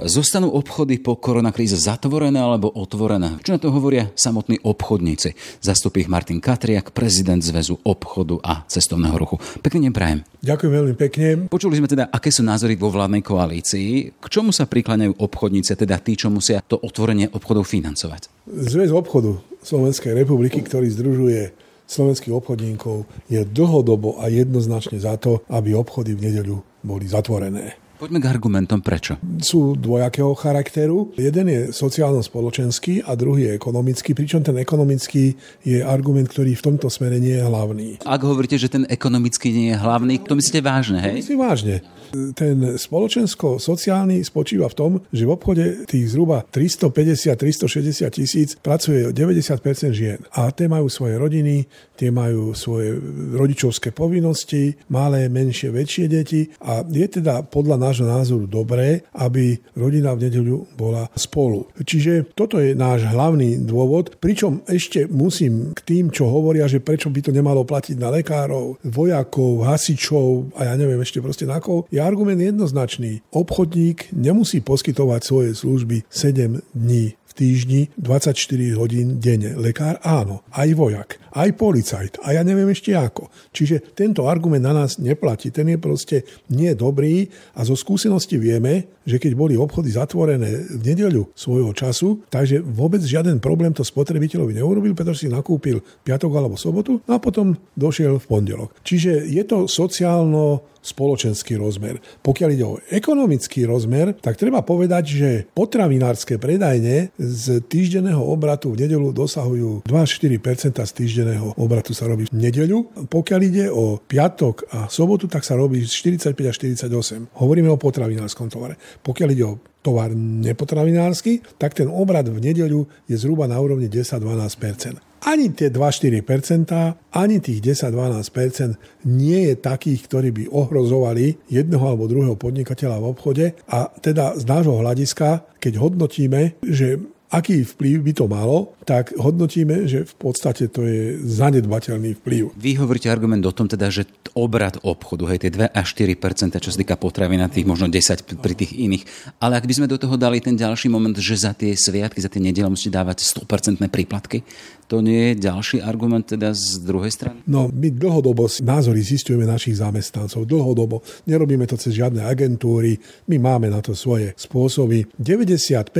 Zostanú 0.07 0.55
obchody 0.55 1.03
po 1.03 1.19
koronakríze 1.19 1.75
zatvorené 1.75 2.39
alebo 2.39 2.71
otvorené? 2.71 3.43
Čo 3.43 3.51
na 3.51 3.59
to 3.59 3.75
hovoria 3.75 4.07
samotní 4.15 4.63
obchodníci? 4.63 5.35
Zastupí 5.59 6.07
ich 6.07 6.09
Martin 6.09 6.39
Katriak, 6.39 6.95
prezident 6.95 7.43
Zväzu 7.43 7.83
obchodu 7.83 8.39
a 8.39 8.63
cestovného 8.71 9.19
ruchu. 9.19 9.35
Pekný 9.59 9.91
deň 9.91 9.93
prajem. 9.99 10.23
Ďakujem 10.39 10.71
veľmi 10.79 10.95
pekne. 10.95 11.27
Počuli 11.51 11.83
sme 11.83 11.91
teda, 11.91 12.07
aké 12.07 12.31
sú 12.31 12.47
názory 12.47 12.79
vo 12.79 12.87
vládnej 12.87 13.27
koalícii. 13.27 14.15
K 14.15 14.25
čomu 14.31 14.55
sa 14.55 14.63
prikláňajú 14.63 15.19
obchodníci, 15.19 15.75
teda 15.75 15.99
tí, 15.99 16.15
čo 16.15 16.31
musia 16.31 16.63
to 16.63 16.79
otvorenie 16.79 17.27
obchodov 17.35 17.67
financovať? 17.67 18.47
Zväz 18.47 18.95
obchodu 18.95 19.43
Slovenskej 19.59 20.15
republiky, 20.15 20.63
ktorý 20.63 20.87
združuje 20.87 21.60
slovenských 21.91 22.31
obchodníkov 22.31 23.03
je 23.27 23.43
dlhodobo 23.43 24.23
a 24.23 24.31
jednoznačne 24.31 24.95
za 24.95 25.19
to, 25.19 25.43
aby 25.51 25.75
obchody 25.75 26.15
v 26.15 26.31
nedeľu 26.31 26.57
boli 26.87 27.03
zatvorené. 27.03 27.80
Poďme 28.01 28.17
k 28.17 28.33
argumentom 28.33 28.81
prečo. 28.81 29.21
Sú 29.45 29.77
dvojakého 29.77 30.33
charakteru. 30.33 31.13
Jeden 31.21 31.45
je 31.45 31.61
sociálno-spoločenský 31.69 33.05
a 33.05 33.13
druhý 33.13 33.45
je 33.45 33.61
ekonomický, 33.61 34.17
pričom 34.17 34.41
ten 34.41 34.57
ekonomický 34.57 35.37
je 35.61 35.85
argument, 35.85 36.25
ktorý 36.25 36.57
v 36.57 36.65
tomto 36.65 36.89
smere 36.89 37.21
nie 37.21 37.37
je 37.37 37.45
hlavný. 37.45 38.01
Ak 38.01 38.25
hovoríte, 38.25 38.57
že 38.57 38.73
ten 38.73 38.89
ekonomický 38.89 39.53
nie 39.53 39.69
je 39.69 39.77
hlavný, 39.77 40.17
to 40.17 40.33
myslíte 40.33 40.65
vážne, 40.65 40.97
hej? 40.97 41.13
Myslím 41.13 41.45
vážne. 41.45 41.85
Ten 42.33 42.75
spoločensko-sociálny 42.75 44.25
spočíva 44.25 44.65
v 44.67 44.75
tom, 44.75 44.91
že 45.13 45.23
v 45.23 45.31
obchode 45.37 45.85
tých 45.85 46.11
zhruba 46.11 46.41
350-360 46.49 48.17
tisíc 48.17 48.49
pracuje 48.57 49.13
90% 49.13 49.93
žien. 49.93 50.19
A 50.33 50.49
tie 50.49 50.65
majú 50.65 50.89
svoje 50.89 51.21
rodiny, 51.21 51.69
tie 52.01 52.09
majú 52.09 52.57
svoje 52.57 52.97
rodičovské 53.37 53.93
povinnosti, 53.93 54.73
malé, 54.89 55.29
menšie, 55.29 55.69
väčšie 55.69 56.05
deti 56.09 56.49
a 56.65 56.81
je 56.81 57.05
teda 57.05 57.45
podľa 57.45 57.90
nášho 57.91 58.07
názoru 58.07 58.47
dobré, 58.47 59.03
aby 59.11 59.59
rodina 59.75 60.15
v 60.15 60.31
nedeľu 60.31 60.79
bola 60.79 61.11
spolu. 61.11 61.67
Čiže 61.75 62.31
toto 62.31 62.55
je 62.55 62.71
náš 62.71 63.03
hlavný 63.11 63.59
dôvod, 63.67 64.15
pričom 64.23 64.63
ešte 64.63 65.11
musím 65.11 65.75
k 65.75 65.83
tým, 65.83 66.05
čo 66.07 66.31
hovoria, 66.31 66.71
že 66.71 66.79
prečo 66.79 67.11
by 67.11 67.19
to 67.19 67.35
nemalo 67.35 67.67
platiť 67.67 67.99
na 67.99 68.07
lekárov, 68.15 68.79
vojakov, 68.87 69.67
hasičov 69.67 70.55
a 70.55 70.71
ja 70.71 70.73
neviem 70.79 71.03
ešte 71.03 71.19
proste 71.19 71.43
na 71.43 71.59
koho. 71.59 71.83
Ja 71.91 72.07
argument 72.07 72.39
jednoznačný. 72.39 73.19
Obchodník 73.35 74.15
nemusí 74.15 74.63
poskytovať 74.63 75.21
svoje 75.27 75.51
služby 75.51 76.07
7 76.07 76.63
dní 76.71 77.19
v 77.31 77.33
týždni 77.33 77.81
24 77.95 78.35
hodín 78.75 79.23
denne. 79.23 79.55
Lekár 79.55 80.03
áno, 80.03 80.43
aj 80.51 80.69
vojak, 80.75 81.09
aj 81.31 81.49
policajt 81.55 82.13
a 82.27 82.35
ja 82.35 82.43
neviem 82.43 82.67
ešte 82.67 82.91
ako. 82.91 83.31
Čiže 83.55 83.95
tento 83.95 84.27
argument 84.27 84.67
na 84.67 84.75
nás 84.75 84.99
neplatí. 84.99 85.47
Ten 85.47 85.71
je 85.71 85.79
proste 85.79 86.27
nie 86.51 86.75
dobrý 86.75 87.31
a 87.55 87.63
zo 87.63 87.79
skúsenosti 87.79 88.35
vieme, 88.35 88.99
že 89.07 89.17
keď 89.17 89.33
boli 89.33 89.55
obchody 89.55 89.95
zatvorené 89.95 90.67
v 90.67 90.83
nedeľu 90.83 91.31
svojho 91.33 91.71
času, 91.71 92.21
takže 92.27 92.59
vôbec 92.61 93.01
žiaden 93.01 93.39
problém 93.39 93.71
to 93.71 93.81
spotrebiteľovi 93.81 94.59
neurobil, 94.59 94.93
pretože 94.93 95.25
si 95.25 95.27
nakúpil 95.31 95.81
piatok 96.03 96.31
alebo 96.35 96.59
sobotu 96.59 96.99
a 97.07 97.17
potom 97.17 97.55
došiel 97.73 98.19
v 98.19 98.27
pondelok. 98.27 98.75
Čiže 98.83 99.25
je 99.25 99.43
to 99.47 99.65
sociálno 99.65 100.67
spoločenský 100.81 101.61
rozmer. 101.61 102.01
Pokiaľ 102.25 102.49
ide 102.49 102.65
o 102.65 102.81
ekonomický 102.89 103.69
rozmer, 103.69 104.17
tak 104.17 104.35
treba 104.41 104.65
povedať, 104.65 105.03
že 105.05 105.29
potravinárske 105.53 106.41
predajne 106.41 107.13
z 107.31 107.63
týždenného 107.63 108.19
obratu 108.19 108.75
v 108.75 108.83
nedelu 108.83 109.15
dosahujú 109.15 109.87
2-4% 109.87 110.75
z 110.75 110.91
týždenného 110.91 111.55
obratu 111.55 111.95
sa 111.95 112.11
robí 112.11 112.27
v 112.27 112.35
nedeľu. 112.35 113.07
Pokiaľ 113.07 113.39
ide 113.47 113.65
o 113.71 113.95
piatok 114.03 114.67
a 114.75 114.79
sobotu, 114.91 115.31
tak 115.31 115.47
sa 115.47 115.55
robí 115.55 115.87
45 115.87 116.35
až 116.35 116.55
48. 116.83 117.39
Hovoríme 117.39 117.71
o 117.71 117.79
potravinárskom 117.79 118.51
tovare. 118.51 118.75
Pokiaľ 118.99 119.29
ide 119.31 119.45
o 119.47 119.63
tovar 119.79 120.11
nepotravinársky, 120.13 121.41
tak 121.55 121.73
ten 121.73 121.87
obrad 121.87 122.27
v 122.27 122.37
nedeľu 122.37 122.85
je 123.07 123.15
zhruba 123.15 123.47
na 123.47 123.57
úrovni 123.57 123.87
10-12% 123.87 125.11
ani 125.21 125.53
tie 125.53 125.69
2-4%, 125.69 127.13
ani 127.13 127.37
tých 127.37 127.59
10-12% 127.61 129.05
nie 129.05 129.53
je 129.53 129.55
takých, 129.57 130.09
ktorí 130.09 130.29
by 130.33 130.43
ohrozovali 130.49 131.37
jedného 131.45 131.85
alebo 131.85 132.09
druhého 132.09 132.33
podnikateľa 132.33 132.97
v 132.97 133.09
obchode. 133.09 133.45
A 133.69 133.93
teda 134.01 134.33
z 134.33 134.43
nášho 134.49 134.81
hľadiska, 134.81 135.45
keď 135.61 135.73
hodnotíme, 135.77 136.57
že 136.65 136.97
aký 137.31 137.63
vplyv 137.63 137.97
by 138.03 138.13
to 138.13 138.25
malo, 138.27 138.75
tak 138.83 139.15
hodnotíme, 139.15 139.87
že 139.87 140.03
v 140.03 140.15
podstate 140.19 140.67
to 140.67 140.83
je 140.83 141.15
zanedbateľný 141.23 142.19
vplyv. 142.19 142.51
Vy 142.59 142.75
hovoríte 142.75 143.07
argument 143.07 143.41
o 143.47 143.55
tom 143.55 143.71
teda, 143.71 143.87
že 143.87 144.03
obrad 144.35 144.79
obchodu, 144.83 145.31
hej, 145.31 145.47
tie 145.47 145.51
2 145.51 145.71
až 145.71 145.87
4% 145.95 146.59
čo 146.59 146.69
sa 146.71 146.77
týka 146.77 146.99
potravy 146.99 147.39
na 147.39 147.47
tých 147.47 147.63
možno 147.63 147.87
10 147.87 148.39
pri 148.39 148.53
tých 148.53 148.75
iných. 148.75 149.03
Ale 149.39 149.59
ak 149.59 149.67
by 149.67 149.73
sme 149.79 149.87
do 149.87 149.95
toho 149.95 150.19
dali 150.19 150.43
ten 150.43 150.59
ďalší 150.59 150.91
moment, 150.91 151.15
že 151.15 151.39
za 151.39 151.55
tie 151.55 151.71
sviatky, 151.71 152.19
za 152.19 152.27
tie 152.27 152.43
nedele 152.43 152.67
musíte 152.67 152.95
dávať 152.95 153.23
100% 153.23 153.79
príplatky, 153.87 154.43
to 154.91 154.99
nie 154.99 155.31
je 155.31 155.47
ďalší 155.47 155.79
argument 155.79 156.27
teda 156.27 156.51
z 156.51 156.83
druhej 156.83 157.15
strany? 157.15 157.39
No, 157.47 157.71
my 157.71 157.95
dlhodobo 157.95 158.51
názory 158.59 158.99
zistujeme 158.99 159.47
našich 159.47 159.79
zamestnancov. 159.79 160.43
Dlhodobo. 160.43 160.99
Nerobíme 161.31 161.63
to 161.63 161.79
cez 161.79 161.95
žiadne 161.95 162.19
agentúry. 162.27 162.99
My 163.31 163.39
máme 163.39 163.71
na 163.71 163.79
to 163.79 163.95
svoje 163.95 164.35
spôsoby. 164.35 165.07
95% 165.15 165.95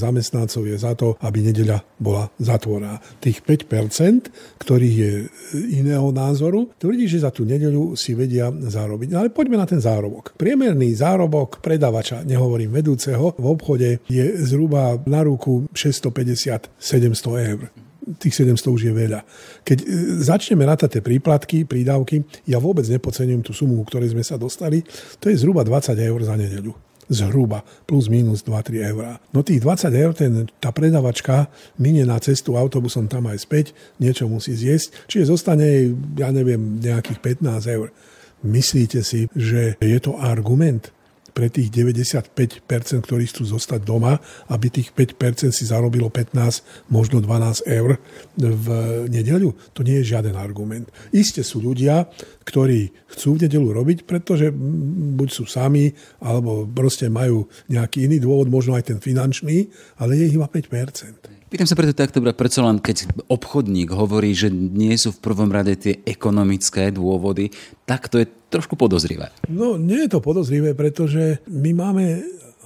zamestnancov 0.00 0.64
je 0.64 0.76
za 0.80 0.96
to, 0.96 1.20
aby 1.20 1.44
nedeľa 1.44 1.84
bola 2.00 2.32
zatvorená. 2.40 3.04
Tých 3.20 3.44
5%, 3.44 4.32
ktorých 4.56 4.96
je 4.96 5.12
iného 5.84 6.08
názoru, 6.08 6.72
tvrdí, 6.80 7.04
že 7.04 7.28
za 7.28 7.28
tú 7.28 7.44
nedeľu 7.44 8.00
si 8.00 8.16
vedia 8.16 8.48
zarobiť. 8.48 9.12
No, 9.12 9.20
ale 9.20 9.28
poďme 9.28 9.60
na 9.60 9.68
ten 9.68 9.84
zárobok. 9.84 10.32
Priemerný 10.40 10.96
zárobok 10.96 11.60
predavača, 11.60 12.24
nehovorím 12.24 12.72
vedúceho, 12.72 13.36
v 13.36 13.44
obchode 13.44 14.00
je 14.08 14.24
zhruba 14.40 14.96
na 15.04 15.20
ruku 15.20 15.68
650-700 15.76 16.80
eur 17.52 17.91
tých 18.18 18.34
700 18.34 18.76
už 18.76 18.82
je 18.90 18.92
veľa. 18.94 19.20
Keď 19.62 19.78
e, 19.82 19.86
začneme 20.22 20.66
rátať 20.66 20.98
tie 20.98 21.02
príplatky, 21.02 21.64
prídavky, 21.64 22.22
ja 22.50 22.58
vôbec 22.58 22.86
nepodceňujem 22.86 23.42
tú 23.42 23.54
sumu, 23.54 23.78
ktorej 23.86 24.14
sme 24.14 24.24
sa 24.26 24.34
dostali, 24.34 24.82
to 25.22 25.30
je 25.30 25.38
zhruba 25.38 25.62
20 25.62 25.94
eur 25.98 26.20
za 26.22 26.34
nedeľu 26.34 26.74
zhruba, 27.12 27.60
plus 27.84 28.08
minus 28.08 28.40
2-3 28.40 28.88
eur. 28.94 29.20
No 29.36 29.44
tých 29.44 29.60
20 29.60 29.92
eur, 29.92 30.12
ten, 30.16 30.48
tá 30.56 30.72
predavačka 30.72 31.52
minie 31.76 32.08
na 32.08 32.16
cestu 32.22 32.56
autobusom 32.56 33.06
tam 33.06 33.28
aj 33.28 33.44
späť, 33.44 33.66
niečo 34.00 34.24
musí 34.26 34.56
zjesť, 34.56 35.10
čiže 35.12 35.28
zostane, 35.28 35.92
ja 36.16 36.32
neviem, 36.32 36.80
nejakých 36.80 37.42
15 37.44 37.76
eur. 37.76 37.92
Myslíte 38.42 39.04
si, 39.04 39.28
že 39.36 39.76
je 39.78 39.98
to 40.02 40.16
argument? 40.18 40.90
Pre 41.32 41.48
tých 41.48 41.72
95%, 41.72 42.32
ktorí 43.00 43.24
chcú 43.28 43.48
zostať 43.48 43.80
doma, 43.82 44.20
aby 44.52 44.68
tých 44.68 44.92
5% 44.92 45.50
si 45.52 45.64
zarobilo 45.64 46.12
15, 46.12 46.92
možno 46.92 47.24
12 47.24 47.64
eur 47.68 47.96
v 48.36 48.66
nedeľu. 49.08 49.56
To 49.72 49.80
nie 49.80 50.00
je 50.00 50.12
žiaden 50.16 50.36
argument. 50.36 50.88
Isté 51.10 51.40
sú 51.40 51.64
ľudia, 51.64 52.08
ktorí 52.42 52.92
chcú 53.10 53.38
v 53.38 53.46
nedeľu 53.46 53.82
robiť, 53.82 53.98
pretože 54.04 54.50
buď 54.52 55.28
sú 55.30 55.44
sami, 55.46 55.90
alebo 56.22 56.66
proste 56.66 57.06
majú 57.08 57.46
nejaký 57.70 58.06
iný 58.06 58.22
dôvod, 58.22 58.50
možno 58.50 58.74
aj 58.76 58.94
ten 58.94 58.98
finančný, 58.98 59.70
ale 59.98 60.18
je 60.18 60.24
ich 60.30 60.36
iba 60.36 60.46
5%. 60.46 61.42
Pýtam 61.52 61.68
sa 61.68 61.76
preto 61.76 61.92
takto, 61.92 62.24
predsa 62.32 62.64
len 62.64 62.80
keď 62.80 63.12
obchodník 63.28 63.92
hovorí, 63.92 64.32
že 64.32 64.48
nie 64.48 64.96
sú 64.96 65.12
v 65.12 65.20
prvom 65.20 65.52
rade 65.52 65.76
tie 65.76 66.00
ekonomické 66.08 66.88
dôvody, 66.88 67.52
tak 67.84 68.08
to 68.08 68.24
je 68.24 68.26
trošku 68.48 68.72
podozrivé. 68.80 69.28
No 69.52 69.76
nie 69.76 70.08
je 70.08 70.16
to 70.16 70.24
podozrivé, 70.24 70.72
pretože 70.72 71.44
my 71.52 71.76
máme 71.76 72.04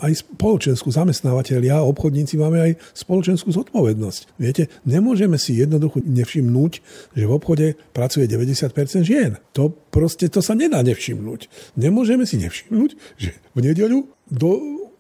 aj 0.02 0.12
spoločenskú 0.26 0.92
zamestnávateľia, 0.92 1.84
obchodníci 1.84 2.36
máme 2.36 2.58
aj 2.60 2.72
spoločenskú 2.92 3.48
zodpovednosť. 3.52 4.36
Viete, 4.36 4.68
nemôžeme 4.84 5.40
si 5.40 5.56
jednoducho 5.56 6.04
nevšimnúť, 6.04 6.72
že 7.16 7.24
v 7.24 7.32
obchode 7.32 7.66
pracuje 7.96 8.28
90% 8.28 9.06
žien. 9.06 9.40
To 9.56 9.72
proste, 9.72 10.28
to 10.28 10.44
sa 10.44 10.52
nedá 10.52 10.84
nevšimnúť. 10.84 11.48
Nemôžeme 11.80 12.28
si 12.28 12.36
nevšimnúť, 12.36 12.90
že 13.16 13.32
v 13.56 13.58
nedeľu 13.64 14.08
do 14.28 14.50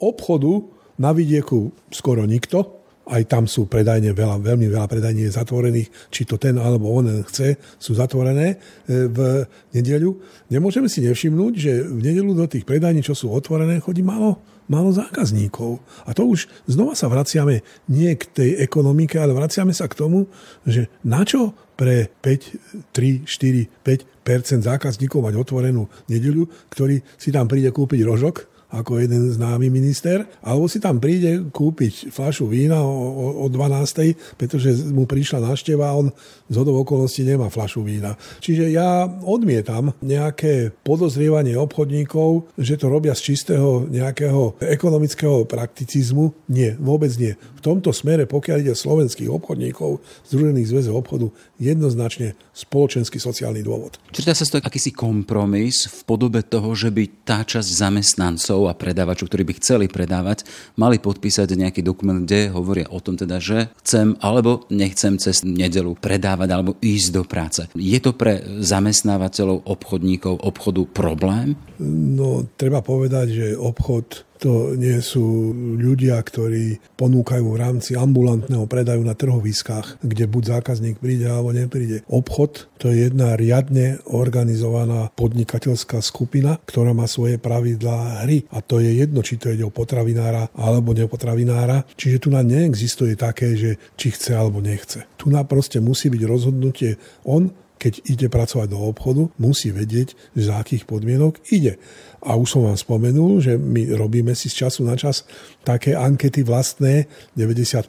obchodu 0.00 0.64
na 0.96 1.12
vidieku 1.12 1.76
skoro 1.92 2.24
nikto, 2.24 2.76
aj 3.06 3.22
tam 3.30 3.46
sú 3.46 3.70
predajne 3.70 4.10
veľa, 4.10 4.42
veľmi 4.42 4.66
veľa 4.66 4.90
predajní 4.90 5.30
je 5.30 5.36
zatvorených, 5.38 5.88
či 6.10 6.26
to 6.26 6.34
ten 6.42 6.58
alebo 6.58 6.90
on 6.90 7.22
chce, 7.22 7.54
sú 7.78 7.94
zatvorené 7.94 8.58
e, 8.86 9.06
v 9.06 9.46
nedeľu. 9.70 10.18
Nemôžeme 10.50 10.90
si 10.90 11.06
nevšimnúť, 11.06 11.52
že 11.54 11.72
v 11.86 12.00
nedeľu 12.02 12.34
do 12.34 12.46
tých 12.50 12.66
predajní, 12.66 13.06
čo 13.06 13.14
sú 13.14 13.30
otvorené, 13.30 13.78
chodí 13.78 14.02
málo, 14.02 14.42
málo 14.66 14.90
zákazníkov. 14.90 15.78
A 16.06 16.10
to 16.18 16.26
už 16.26 16.50
znova 16.66 16.98
sa 16.98 17.06
vraciame 17.06 17.62
nie 17.86 18.10
k 18.18 18.26
tej 18.26 18.50
ekonomike, 18.58 19.22
ale 19.22 19.38
vraciame 19.38 19.70
sa 19.70 19.86
k 19.86 19.94
tomu, 19.94 20.26
že 20.66 20.90
na 21.06 21.22
čo 21.22 21.54
pre 21.78 22.10
5, 22.10 22.90
3, 22.90 23.22
4, 23.22 23.86
5 24.26 24.66
zákazníkov 24.66 25.22
mať 25.22 25.34
otvorenú 25.38 25.86
nedeľu, 26.10 26.50
ktorý 26.74 26.98
si 27.14 27.30
tam 27.30 27.46
príde 27.46 27.70
kúpiť 27.70 28.02
rožok, 28.02 28.55
ako 28.70 28.98
jeden 28.98 29.30
známy 29.30 29.70
minister, 29.70 30.26
alebo 30.42 30.66
si 30.66 30.82
tam 30.82 30.98
príde 30.98 31.46
kúpiť 31.50 32.10
fľašu 32.10 32.50
vína 32.50 32.82
o, 32.82 32.90
o, 32.90 33.26
o 33.42 33.46
12, 33.50 34.36
pretože 34.36 34.74
mu 34.90 35.06
prišla 35.06 35.42
návšteva 35.42 35.86
a 35.86 35.96
on 35.96 36.08
z 36.50 36.54
hodov 36.58 36.82
okolností 36.86 37.26
nemá 37.26 37.50
fľašu 37.50 37.82
vína. 37.82 38.14
Čiže 38.42 38.70
ja 38.70 39.06
odmietam 39.06 39.94
nejaké 40.02 40.74
podozrievanie 40.82 41.58
obchodníkov, 41.58 42.54
že 42.58 42.78
to 42.78 42.90
robia 42.90 43.14
z 43.14 43.34
čistého 43.34 43.86
nejakého 43.90 44.58
ekonomického 44.62 45.46
prakticizmu. 45.46 46.34
Nie, 46.50 46.74
vôbec 46.78 47.10
nie. 47.18 47.34
V 47.58 47.60
tomto 47.62 47.90
smere, 47.90 48.26
pokiaľ 48.30 48.56
ide 48.62 48.74
slovenských 48.74 49.30
obchodníkov, 49.30 49.98
Združených 50.26 50.70
zväzov 50.70 51.02
obchodu, 51.02 51.26
jednoznačne 51.58 52.38
spoločenský 52.54 53.18
sociálny 53.18 53.62
dôvod. 53.62 53.98
Dá 54.12 54.34
sa 54.34 54.46
to 54.46 54.58
akýsi 54.58 54.90
kompromis 54.90 55.86
v 55.86 56.00
podobe 56.06 56.42
toho, 56.42 56.74
že 56.74 56.90
by 56.90 57.26
tá 57.26 57.42
časť 57.42 57.68
zamestnancov 57.68 58.65
a 58.68 58.76
predávačov, 58.76 59.30
ktorí 59.30 59.46
by 59.46 59.54
chceli 59.62 59.86
predávať, 59.88 60.44
mali 60.76 61.00
podpísať 61.00 61.54
nejaký 61.56 61.80
dokument, 61.80 62.20
kde 62.26 62.52
hovoria 62.52 62.90
o 62.90 62.98
tom 63.00 63.14
teda, 63.16 63.38
že 63.38 63.70
chcem 63.80 64.18
alebo 64.20 64.66
nechcem 64.68 65.16
cez 65.16 65.46
nedelu 65.46 65.94
predávať 65.96 66.48
alebo 66.50 66.76
ísť 66.82 67.08
do 67.14 67.22
práce. 67.24 67.62
Je 67.78 67.98
to 68.02 68.12
pre 68.12 68.42
zamestnávateľov, 68.60 69.64
obchodníkov, 69.64 70.42
obchodu 70.42 70.82
problém? 70.90 71.54
No, 71.80 72.44
treba 72.58 72.82
povedať, 72.82 73.26
že 73.30 73.46
obchod 73.54 74.25
to 74.38 74.76
nie 74.76 74.98
sú 75.00 75.52
ľudia, 75.76 76.20
ktorí 76.20 76.80
ponúkajú 76.96 77.44
v 77.44 77.60
rámci 77.60 77.92
ambulantného 77.96 78.64
predaju 78.68 79.02
na 79.02 79.16
trhoviskách, 79.16 80.00
kde 80.04 80.24
buď 80.28 80.60
zákazník 80.60 81.00
príde 81.00 81.26
alebo 81.26 81.52
nepríde. 81.52 82.04
Obchod 82.06 82.68
to 82.76 82.92
je 82.92 83.08
jedna 83.08 83.34
riadne 83.40 84.00
organizovaná 84.04 85.08
podnikateľská 85.16 86.04
skupina, 86.04 86.60
ktorá 86.68 86.92
má 86.92 87.08
svoje 87.08 87.40
pravidlá 87.40 88.24
hry. 88.28 88.44
A 88.52 88.60
to 88.60 88.84
je 88.84 88.92
jedno, 88.92 89.24
či 89.24 89.40
to 89.40 89.48
ide 89.48 89.64
o 89.64 89.72
potravinára 89.72 90.52
alebo 90.52 90.92
nepotravinára. 90.92 91.88
Čiže 91.96 92.20
tu 92.20 92.28
na 92.28 92.44
neexistuje 92.44 93.16
také, 93.16 93.56
že 93.56 93.80
či 93.96 94.12
chce 94.12 94.36
alebo 94.36 94.60
nechce. 94.60 95.08
Tu 95.16 95.32
na 95.32 95.40
proste 95.48 95.80
musí 95.80 96.12
byť 96.12 96.22
rozhodnutie 96.28 97.00
on, 97.24 97.48
keď 97.76 98.08
ide 98.08 98.26
pracovať 98.32 98.72
do 98.72 98.80
obchodu, 98.80 99.28
musí 99.36 99.68
vedieť, 99.68 100.16
za 100.32 100.60
akých 100.60 100.88
podmienok 100.88 101.40
ide. 101.52 101.76
A 102.26 102.34
už 102.34 102.58
som 102.58 102.66
vám 102.66 102.74
spomenul, 102.74 103.38
že 103.38 103.54
my 103.54 103.94
robíme 103.94 104.34
si 104.34 104.50
z 104.50 104.66
času 104.66 104.82
na 104.82 104.98
čas 104.98 105.22
také 105.62 105.94
ankety 105.94 106.42
vlastné, 106.42 107.06
95% 107.38 107.86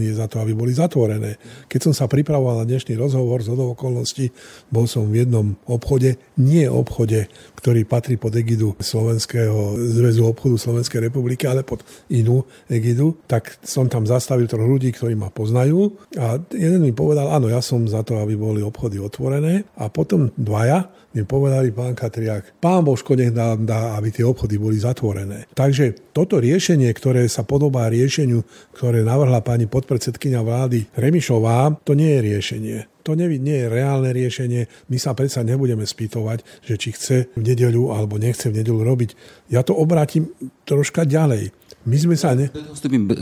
je 0.00 0.16
za 0.16 0.24
to, 0.24 0.40
aby 0.40 0.56
boli 0.56 0.72
zatvorené. 0.72 1.36
Keď 1.68 1.80
som 1.90 1.92
sa 1.92 2.08
pripravoval 2.08 2.64
na 2.64 2.68
dnešný 2.68 2.96
rozhovor 2.96 3.44
z 3.44 3.52
okolností, 3.52 4.32
bol 4.72 4.88
som 4.88 5.12
v 5.12 5.28
jednom 5.28 5.60
obchode, 5.68 6.16
nie 6.40 6.64
obchode, 6.64 7.28
ktorý 7.60 7.84
patrí 7.84 8.16
pod 8.16 8.32
egidu 8.32 8.72
Slovenského 8.80 9.76
zväzu 9.76 10.32
obchodu 10.32 10.56
Slovenskej 10.56 11.12
republiky, 11.12 11.44
ale 11.44 11.60
pod 11.60 11.84
inú 12.08 12.48
egidu, 12.72 13.20
tak 13.28 13.60
som 13.60 13.88
tam 13.92 14.08
zastavil 14.08 14.48
troch 14.48 14.64
ľudí, 14.64 14.92
ktorí 14.96 15.12
ma 15.12 15.28
poznajú. 15.28 15.92
A 16.16 16.40
jeden 16.56 16.80
mi 16.80 16.96
povedal, 16.96 17.28
áno, 17.28 17.52
ja 17.52 17.60
som 17.60 17.84
za 17.84 18.00
to, 18.00 18.16
aby 18.16 18.32
boli 18.32 18.64
obchody 18.64 18.96
otvorené. 18.96 19.68
A 19.76 19.92
potom 19.92 20.32
dvaja 20.40 20.88
mi 21.14 21.22
povedali 21.22 21.70
pán 21.70 21.94
Katriak, 21.94 22.58
pán 22.58 22.82
Božko 22.82 23.14
nech 23.14 23.30
nám 23.30 23.62
dá, 23.62 23.94
aby 23.94 24.10
tie 24.10 24.26
obchody 24.26 24.58
boli 24.58 24.76
zatvorené. 24.76 25.46
Takže 25.54 26.10
toto 26.10 26.42
riešenie, 26.42 26.90
ktoré 26.90 27.30
sa 27.30 27.46
podobá 27.46 27.86
riešeniu, 27.86 28.42
ktoré 28.74 29.06
navrhla 29.06 29.40
pani 29.40 29.70
podpredsedkynia 29.70 30.42
vlády 30.42 30.90
Remišová, 30.98 31.78
to 31.86 31.94
nie 31.94 32.18
je 32.18 32.20
riešenie. 32.20 32.78
To 33.04 33.12
nie, 33.12 33.36
nie 33.36 33.60
je 33.60 33.68
reálne 33.68 34.16
riešenie. 34.16 34.88
My 34.88 34.96
sa 34.96 35.12
predsa 35.12 35.44
nebudeme 35.44 35.84
spýtovať, 35.84 36.40
že 36.64 36.74
či 36.80 36.88
chce 36.96 37.16
v 37.36 37.42
nedeľu 37.44 37.92
alebo 37.92 38.16
nechce 38.16 38.48
v 38.48 38.64
nedeľu 38.64 38.80
robiť. 38.80 39.10
Ja 39.52 39.60
to 39.60 39.76
obrátim 39.76 40.32
troška 40.64 41.04
ďalej. 41.04 41.52
My 41.84 41.96
sme 42.00 42.16
sa... 42.16 42.32
Ne... 42.32 42.48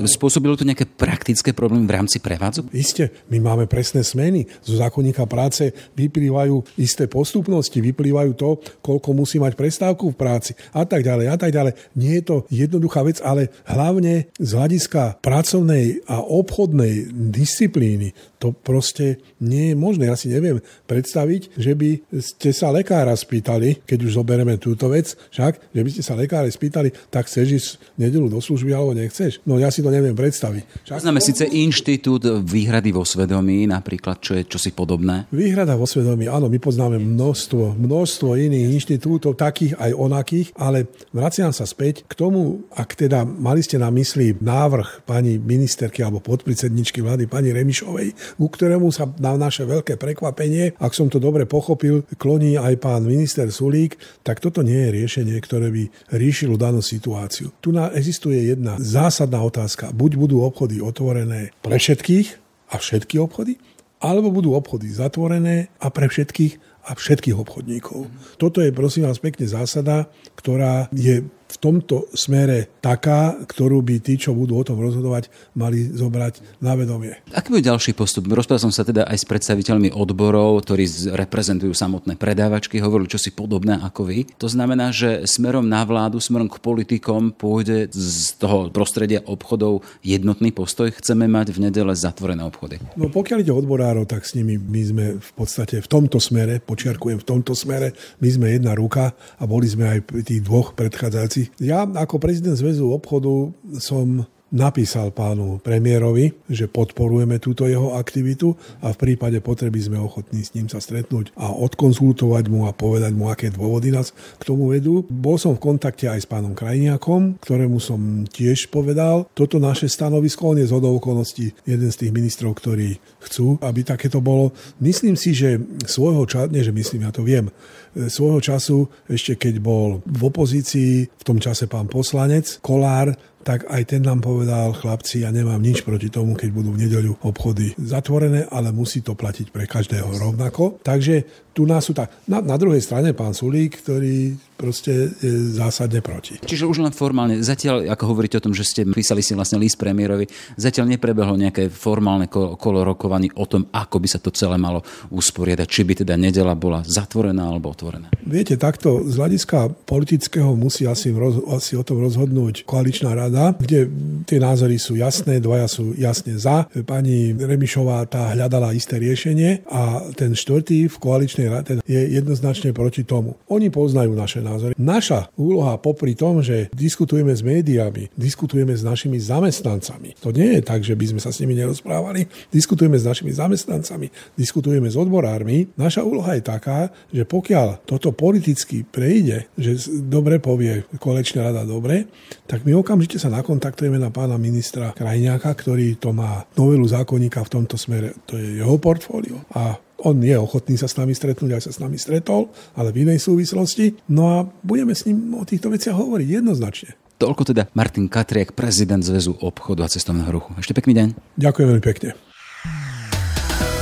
Spôsobilo 0.07 0.55
to 0.55 0.63
nejaké 0.63 0.87
praktické 0.87 1.51
problémy 1.51 1.83
v 1.83 1.95
rámci 1.99 2.23
prevádzok? 2.23 2.71
Isté, 2.71 3.11
my 3.27 3.43
máme 3.43 3.67
presné 3.67 4.07
smeny. 4.07 4.47
Zo 4.63 4.79
zákonníka 4.79 5.27
práce 5.27 5.75
vyplývajú 5.99 6.79
isté 6.79 7.11
postupnosti, 7.11 7.83
vyplývajú 7.83 8.33
to, 8.39 8.63
koľko 8.79 9.11
musí 9.19 9.43
mať 9.43 9.59
prestávku 9.59 10.15
v 10.15 10.19
práci 10.19 10.55
a 10.71 10.87
tak 10.87 11.03
ďalej 11.03 11.27
a 11.27 11.37
tak 11.37 11.51
ďalej. 11.51 11.75
Nie 11.99 12.23
je 12.23 12.25
to 12.25 12.37
jednoduchá 12.55 13.03
vec, 13.03 13.19
ale 13.19 13.51
hlavne 13.67 14.31
z 14.39 14.51
hľadiska 14.55 15.19
pracovnej 15.19 16.07
a 16.07 16.23
obchodnej 16.23 17.11
disciplíny 17.11 18.15
to 18.43 18.51
proste 18.51 19.23
nie 19.39 19.71
je 19.71 19.77
možné. 19.79 20.11
Ja 20.11 20.19
si 20.19 20.27
neviem 20.27 20.59
predstaviť, 20.91 21.55
že 21.55 21.79
by 21.79 21.91
ste 22.19 22.51
sa 22.51 22.75
lekára 22.75 23.15
spýtali, 23.15 23.87
keď 23.87 23.99
už 24.03 24.19
zoberieme 24.19 24.59
túto 24.59 24.91
vec, 24.91 25.15
však, 25.31 25.71
že 25.71 25.81
by 25.87 25.91
ste 25.95 26.03
sa 26.03 26.19
lekára 26.19 26.51
spýtali, 26.51 26.91
tak 27.07 27.31
chceš 27.31 27.47
ísť 27.55 27.71
nedelu 28.03 28.27
do 28.27 28.43
služby 28.53 28.77
alebo 28.77 28.93
nechceš? 28.93 29.41
No 29.49 29.57
ja 29.57 29.73
si 29.73 29.81
to 29.81 29.89
neviem 29.89 30.13
predstaviť. 30.13 30.85
Však... 30.85 30.97
Poznáme 31.01 31.25
síce 31.25 31.49
inštitút 31.49 32.45
výhrady 32.45 32.93
vo 32.93 33.01
svedomí, 33.09 33.65
napríklad, 33.65 34.21
čo 34.21 34.37
je 34.37 34.45
čosi 34.45 34.77
podobné. 34.77 35.25
Výhrada 35.33 35.73
vo 35.73 35.89
svedomí, 35.89 36.29
áno, 36.29 36.53
my 36.53 36.61
poznáme 36.61 37.01
množstvo, 37.01 37.81
množstvo 37.81 38.37
iných 38.37 38.77
inštitútov, 38.77 39.41
takých 39.41 39.81
aj 39.81 39.97
onakých, 39.97 40.53
ale 40.61 40.93
vraciam 41.17 41.49
sa 41.49 41.65
späť 41.65 42.05
k 42.05 42.13
tomu, 42.13 42.69
ak 42.77 42.93
teda 42.93 43.25
mali 43.25 43.65
ste 43.65 43.81
na 43.81 43.89
mysli 43.89 44.37
návrh 44.37 45.09
pani 45.09 45.41
ministerky 45.41 46.05
alebo 46.05 46.21
podpredsedničky 46.21 47.01
vlády 47.01 47.25
pani 47.25 47.57
Remišovej, 47.57 48.37
ku 48.37 48.53
ktorému 48.53 48.93
sa 48.93 49.09
na 49.17 49.41
naše 49.41 49.65
veľké 49.65 49.97
prekvapenie, 49.97 50.77
ak 50.77 50.93
som 50.93 51.09
to 51.09 51.17
dobre 51.17 51.49
pochopil, 51.49 52.05
kloní 52.21 52.61
aj 52.61 52.77
pán 52.85 53.09
minister 53.09 53.49
Sulík, 53.49 53.97
tak 54.21 54.45
toto 54.45 54.61
nie 54.61 54.77
je 54.77 54.95
riešenie, 55.01 55.37
ktoré 55.41 55.73
by 55.73 55.85
riešilo 56.13 56.61
danú 56.61 56.85
situáciu. 56.85 57.55
Tu 57.63 57.73
existuje 57.95 58.42
jedna 58.43 58.77
zásadná 58.83 59.39
otázka. 59.43 59.95
Buď 59.95 60.19
budú 60.19 60.43
obchody 60.43 60.83
otvorené 60.83 61.55
pre 61.63 61.79
všetkých 61.79 62.29
a 62.73 62.81
všetky 62.81 63.21
obchody, 63.23 63.57
alebo 64.03 64.35
budú 64.35 64.59
obchody 64.59 64.91
zatvorené 64.91 65.71
a 65.79 65.87
pre 65.95 66.11
všetkých 66.11 66.59
a 66.83 66.99
všetkých 66.99 67.39
obchodníkov. 67.39 68.11
Toto 68.43 68.59
je 68.59 68.75
prosím 68.75 69.07
vás 69.07 69.23
pekne 69.23 69.47
zásada, 69.47 70.11
ktorá 70.35 70.91
je 70.91 71.23
v 71.53 71.57
tomto 71.61 72.09
smere 72.17 72.73
taká, 72.81 73.37
ktorú 73.45 73.85
by 73.85 74.01
tí, 74.01 74.17
čo 74.17 74.33
budú 74.33 74.57
o 74.57 74.65
tom 74.65 74.81
rozhodovať, 74.81 75.29
mali 75.53 75.85
zobrať 75.93 76.63
na 76.65 76.73
vedomie. 76.73 77.21
Aký 77.37 77.53
bude 77.53 77.69
ďalší 77.69 77.93
postup? 77.93 78.29
Rozprával 78.33 78.65
som 78.69 78.73
sa 78.73 78.89
teda 78.89 79.05
aj 79.05 79.21
s 79.21 79.29
predstaviteľmi 79.29 79.93
odborov, 79.93 80.65
ktorí 80.65 81.13
reprezentujú 81.13 81.77
samotné 81.77 82.17
predávačky, 82.17 82.81
hovorili 82.81 83.13
čosi 83.13 83.35
podobné 83.35 83.77
ako 83.81 84.09
vy. 84.09 84.19
To 84.41 84.49
znamená, 84.49 84.95
že 84.95 85.29
smerom 85.29 85.69
na 85.69 85.85
vládu, 85.85 86.19
smerom 86.23 86.49
k 86.49 86.63
politikom 86.63 87.35
pôjde 87.35 87.93
z 87.93 88.39
toho 88.41 88.73
prostredia 88.73 89.21
obchodov 89.27 89.85
jednotný 90.01 90.55
postoj. 90.55 90.95
Chceme 90.95 91.29
mať 91.29 91.53
v 91.53 91.69
nedele 91.69 91.93
zatvorené 91.93 92.43
obchody. 92.47 92.81
No 92.97 93.13
pokiaľ 93.13 93.39
ide 93.43 93.53
o 93.53 93.61
odborárov, 93.61 94.07
tak 94.07 94.27
s 94.27 94.35
nimi 94.39 94.59
my 94.59 94.83
sme 94.83 95.05
v 95.19 95.33
podstate 95.35 95.83
v 95.83 95.89
tomto 95.89 96.19
smere, 96.23 96.59
počiarkujem 96.63 97.19
v 97.21 97.27
tomto 97.27 97.55
smere, 97.55 97.95
my 98.23 98.29
sme 98.29 98.47
jedna 98.55 98.75
ruka 98.75 99.15
a 99.39 99.43
boli 99.47 99.67
sme 99.67 99.99
aj 99.99 100.01
pri 100.07 100.23
tých 100.23 100.41
dvoch 100.43 100.75
predchádzajúcich 100.79 101.42
ja 101.61 101.87
ako 101.87 102.19
prezident 102.19 102.59
Zväzu 102.59 102.93
obchodu 102.93 103.53
som 103.79 104.27
napísal 104.53 105.11
pánu 105.11 105.59
premiérovi, 105.65 106.37
že 106.47 106.69
podporujeme 106.69 107.41
túto 107.41 107.65
jeho 107.65 107.97
aktivitu 107.97 108.53
a 108.85 108.93
v 108.93 109.01
prípade 109.01 109.41
potreby 109.41 109.81
sme 109.81 109.99
ochotní 109.99 110.45
s 110.45 110.53
ním 110.53 110.69
sa 110.69 110.79
stretnúť 110.79 111.33
a 111.35 111.51
odkonzultovať 111.51 112.45
mu 112.53 112.69
a 112.69 112.77
povedať 112.77 113.17
mu, 113.17 113.33
aké 113.33 113.49
dôvody 113.49 113.89
nás 113.91 114.13
k 114.13 114.43
tomu 114.45 114.71
vedú. 114.71 115.09
Bol 115.09 115.41
som 115.41 115.57
v 115.57 115.65
kontakte 115.73 116.07
aj 116.07 116.23
s 116.23 116.31
pánom 116.31 116.53
Krajniakom, 116.53 117.41
ktorému 117.41 117.81
som 117.81 118.29
tiež 118.29 118.69
povedal 118.69 119.27
toto 119.33 119.57
naše 119.57 119.89
stanovisko. 119.89 120.53
On 120.53 120.61
je 120.61 120.69
z 120.69 120.77
okolností 120.77 121.57
jeden 121.65 121.89
z 121.89 121.97
tých 121.97 122.13
ministrov, 122.13 122.53
ktorí 122.53 123.01
chcú, 123.25 123.57
aby 123.65 123.81
takéto 123.83 124.21
bolo. 124.21 124.53
Myslím 124.85 125.17
si, 125.17 125.33
že 125.33 125.57
svojho 125.89 126.29
času, 126.29 126.53
nie 126.53 126.61
že 126.61 126.77
myslím, 126.77 127.09
ja 127.09 127.13
to 127.15 127.25
viem, 127.25 127.49
svojho 127.93 128.41
času, 128.41 128.89
ešte 129.09 129.37
keď 129.37 129.61
bol 129.61 130.01
v 130.05 130.23
opozícii, 130.25 131.13
v 131.13 131.25
tom 131.25 131.39
čase 131.39 131.69
pán 131.69 131.93
poslanec 131.93 132.61
Kolár, 132.65 133.13
tak 133.43 133.67
aj 133.69 133.83
ten 133.85 134.03
nám 134.03 134.23
povedal, 134.23 134.73
chlapci, 134.73 135.27
ja 135.27 135.35
nemám 135.35 135.59
nič 135.59 135.83
proti 135.83 136.09
tomu, 136.09 136.39
keď 136.39 136.49
budú 136.55 136.71
v 136.75 136.87
nedeľu 136.87 137.19
obchody 137.27 137.75
zatvorené, 137.77 138.47
ale 138.49 138.71
musí 138.71 139.03
to 139.03 139.19
platiť 139.19 139.51
pre 139.51 139.67
každého 139.67 140.09
rovnako. 140.23 140.81
Takže 140.81 141.49
tu 141.53 141.69
nás 141.69 141.85
sú 141.85 141.93
tak. 141.93 142.09
Na, 142.25 142.41
na 142.41 142.57
druhej 142.57 142.81
strane 142.81 143.13
pán 143.13 143.37
Sulík, 143.37 143.85
ktorý 143.85 144.33
proste 144.57 145.11
je 145.19 145.59
zásadne 145.59 146.01
proti. 146.01 146.39
Čiže 146.39 146.71
už 146.71 146.81
len 146.81 146.95
formálne, 146.95 147.43
zatiaľ, 147.43 147.91
ako 147.91 148.05
hovoríte 148.15 148.39
o 148.39 148.45
tom, 148.47 148.55
že 148.55 148.63
ste 148.63 148.87
písali 148.87 149.21
si 149.21 149.35
vlastne 149.35 149.59
list 149.59 149.75
premiérovi, 149.75 150.31
zatiaľ 150.55 150.95
neprebehlo 150.97 151.35
nejaké 151.35 151.67
formálne 151.67 152.31
kolo, 152.31 152.87
rokovaní 152.87 153.29
o 153.35 153.45
tom, 153.45 153.67
ako 153.75 153.97
by 153.99 154.09
sa 154.09 154.23
to 154.23 154.31
celé 154.31 154.57
malo 154.57 154.87
usporiadať, 155.11 155.67
či 155.67 155.83
by 155.83 156.07
teda 156.07 156.15
nedela 156.15 156.55
bola 156.55 156.87
zatvorená 156.87 157.43
alebo 157.43 157.75
otvorená. 157.75 158.15
Viete, 158.23 158.55
takto 158.55 159.03
z 159.03 159.19
hľadiska 159.19 159.83
politického 159.83 160.55
musí 160.55 160.87
asi, 160.87 161.11
roz, 161.11 161.43
asi 161.51 161.75
o 161.75 161.83
tom 161.83 161.99
rozhodnúť 161.99 162.63
koaličná 162.63 163.19
rada, 163.19 163.32
kde 163.57 163.89
tie 164.29 164.39
názory 164.39 164.77
sú 164.77 165.01
jasné, 165.01 165.41
dvaja 165.41 165.67
sú 165.67 165.97
jasne 165.97 166.37
za. 166.37 166.69
Pani 166.85 167.33
Remišová 167.33 168.05
tá 168.07 168.37
hľadala 168.37 168.77
isté 168.77 169.01
riešenie 169.01 169.65
a 169.67 170.13
ten 170.13 170.37
štvrtý 170.37 170.93
v 170.93 170.97
Koaličnej 171.01 171.49
rade 171.49 171.81
je 171.89 172.01
jednoznačne 172.13 172.77
proti 172.77 173.03
tomu. 173.09 173.41
Oni 173.49 173.73
poznajú 173.73 174.13
naše 174.13 174.45
názory. 174.45 174.77
Naša 174.77 175.33
úloha 175.41 175.81
popri 175.81 176.13
tom, 176.13 176.45
že 176.45 176.69
diskutujeme 176.77 177.33
s 177.33 177.41
médiami, 177.41 178.13
diskutujeme 178.15 178.77
s 178.77 178.85
našimi 178.85 179.17
zamestnancami. 179.17 180.19
To 180.21 180.35
nie 180.35 180.59
je 180.59 180.63
tak, 180.63 180.85
že 180.85 180.93
by 180.93 181.17
sme 181.17 181.21
sa 181.23 181.31
s 181.33 181.41
nimi 181.41 181.57
nerozprávali. 181.57 182.29
Diskutujeme 182.53 182.99
s 182.99 183.07
našimi 183.07 183.33
zamestnancami, 183.33 184.11
diskutujeme 184.37 184.91
s 184.91 184.99
odborármi. 184.99 185.73
Naša 185.79 186.03
úloha 186.03 186.35
je 186.37 186.43
taká, 186.45 186.91
že 187.09 187.23
pokiaľ 187.23 187.87
toto 187.87 188.11
politicky 188.11 188.83
prejde, 188.83 189.47
že 189.55 189.79
dobre 190.03 190.43
povie 190.43 190.83
kolečná 190.99 191.49
rada 191.49 191.63
dobre, 191.63 192.11
tak 192.51 192.67
my 192.67 192.75
okamžite 192.75 193.22
sa 193.23 193.31
nakontaktujeme 193.31 194.03
na 194.03 194.11
pána 194.11 194.35
ministra 194.35 194.91
Krajňáka, 194.91 195.55
ktorý 195.55 195.95
to 196.03 196.11
má 196.11 196.43
novelu 196.59 196.83
zákonníka 196.83 197.47
v 197.47 197.53
tomto 197.55 197.79
smere. 197.79 198.19
To 198.27 198.35
je 198.35 198.59
jeho 198.59 198.75
portfólio. 198.83 199.47
A 199.55 199.79
on 200.03 200.19
je 200.19 200.35
ochotný 200.35 200.75
sa 200.75 200.91
s 200.91 200.99
nami 200.99 201.15
stretnúť, 201.15 201.55
aj 201.55 201.63
sa 201.71 201.73
s 201.73 201.79
nami 201.79 201.95
stretol, 201.95 202.51
ale 202.75 202.91
v 202.91 203.07
inej 203.07 203.23
súvislosti. 203.23 204.11
No 204.11 204.23
a 204.35 204.37
budeme 204.67 204.99
s 204.99 205.07
ním 205.07 205.39
o 205.39 205.47
týchto 205.47 205.71
veciach 205.71 205.95
hovoriť 205.95 206.43
jednoznačne. 206.43 206.99
Toľko 207.23 207.55
teda 207.55 207.71
Martin 207.79 208.11
Katriak, 208.11 208.59
prezident 208.59 208.99
Zväzu 208.99 209.39
obchodu 209.39 209.87
a 209.87 209.93
cestovného 209.93 210.35
ruchu. 210.35 210.51
Ešte 210.59 210.75
pekný 210.75 210.99
deň. 210.99 211.09
Ďakujem 211.39 211.67
veľmi 211.71 211.85
pekne. 211.87 212.19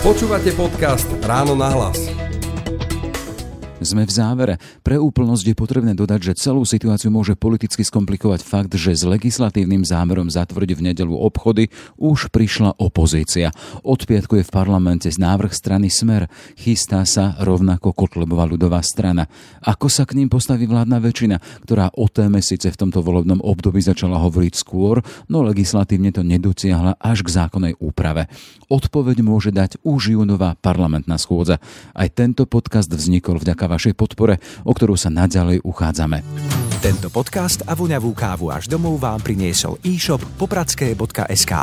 Počúvate 0.04 0.52
podcast 0.52 1.08
Ráno 1.24 1.56
na 1.56 1.72
hlas. 1.72 2.29
Sme 3.80 4.04
v 4.04 4.12
závere. 4.12 4.54
Pre 4.84 5.00
úplnosť 5.00 5.44
je 5.50 5.56
potrebné 5.56 5.96
dodať, 5.96 6.20
že 6.20 6.36
celú 6.36 6.68
situáciu 6.68 7.08
môže 7.08 7.32
politicky 7.32 7.80
skomplikovať 7.80 8.44
fakt, 8.44 8.76
že 8.76 8.92
s 8.92 9.08
legislatívnym 9.08 9.88
zámerom 9.88 10.28
zatvoriť 10.28 10.70
v 10.76 10.84
nedelu 10.92 11.16
obchody 11.16 11.72
už 11.96 12.28
prišla 12.28 12.76
opozícia. 12.76 13.48
Od 13.80 13.96
piatku 13.96 14.36
je 14.36 14.44
v 14.44 14.52
parlamente 14.52 15.08
z 15.08 15.16
návrh 15.16 15.56
strany 15.56 15.88
Smer. 15.88 16.28
Chystá 16.60 17.08
sa 17.08 17.40
rovnako 17.40 17.96
Kotlebová 17.96 18.44
ľudová 18.44 18.84
strana. 18.84 19.24
Ako 19.64 19.88
sa 19.88 20.04
k 20.04 20.20
ním 20.20 20.28
postaví 20.28 20.68
vládna 20.68 21.00
väčšina, 21.00 21.40
ktorá 21.64 21.88
o 21.96 22.04
téme 22.12 22.44
síce 22.44 22.68
v 22.68 22.76
tomto 22.76 23.00
volebnom 23.00 23.40
období 23.40 23.80
začala 23.80 24.20
hovoriť 24.20 24.60
skôr, 24.60 25.00
no 25.32 25.40
legislatívne 25.40 26.12
to 26.12 26.20
nedociahla 26.20 27.00
až 27.00 27.24
k 27.24 27.32
zákonnej 27.32 27.80
úprave. 27.80 28.28
Odpoveď 28.68 29.24
môže 29.24 29.48
dať 29.48 29.80
už 29.80 30.20
júnová 30.20 30.52
parlamentná 30.60 31.16
schôdza. 31.16 31.64
Aj 31.96 32.12
tento 32.12 32.44
podcast 32.44 32.92
vznikol 32.92 33.40
vďaka 33.40 33.69
vašej 33.70 33.94
podpore, 33.94 34.42
o 34.66 34.74
ktorú 34.74 34.98
sa 34.98 35.14
naďalej 35.14 35.62
uchádzame. 35.62 36.26
Tento 36.82 37.06
podcast 37.12 37.62
a 37.68 37.78
voňavú 37.78 38.10
kávu 38.10 38.50
až 38.50 38.66
domov 38.66 38.98
vám 38.98 39.22
priniesol 39.22 39.78
e-shop 39.86 40.18
popradské.sk. 40.40 41.54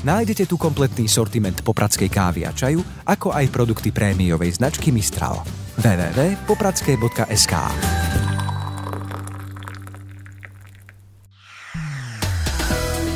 Nájdete 0.00 0.48
tu 0.48 0.56
kompletný 0.56 1.04
sortiment 1.04 1.60
popradskej 1.60 2.08
kávy 2.08 2.48
a 2.48 2.56
čaju, 2.56 2.80
ako 3.04 3.36
aj 3.36 3.52
produkty 3.52 3.92
prémiovej 3.92 4.56
značky 4.56 4.88
Mistral. 4.88 5.44
www.popradské.sk 5.76 7.54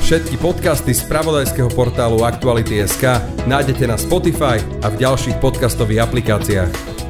Všetky 0.05 0.37
podcasty 0.37 0.93
z 0.93 1.01
pravodajského 1.09 1.73
portálu 1.73 2.29
Aktuality.sk 2.29 3.25
nájdete 3.49 3.89
na 3.89 3.97
Spotify 3.97 4.61
a 4.85 4.93
v 4.93 5.01
ďalších 5.01 5.41
podcastových 5.41 6.05
aplikáciách. 6.05 7.04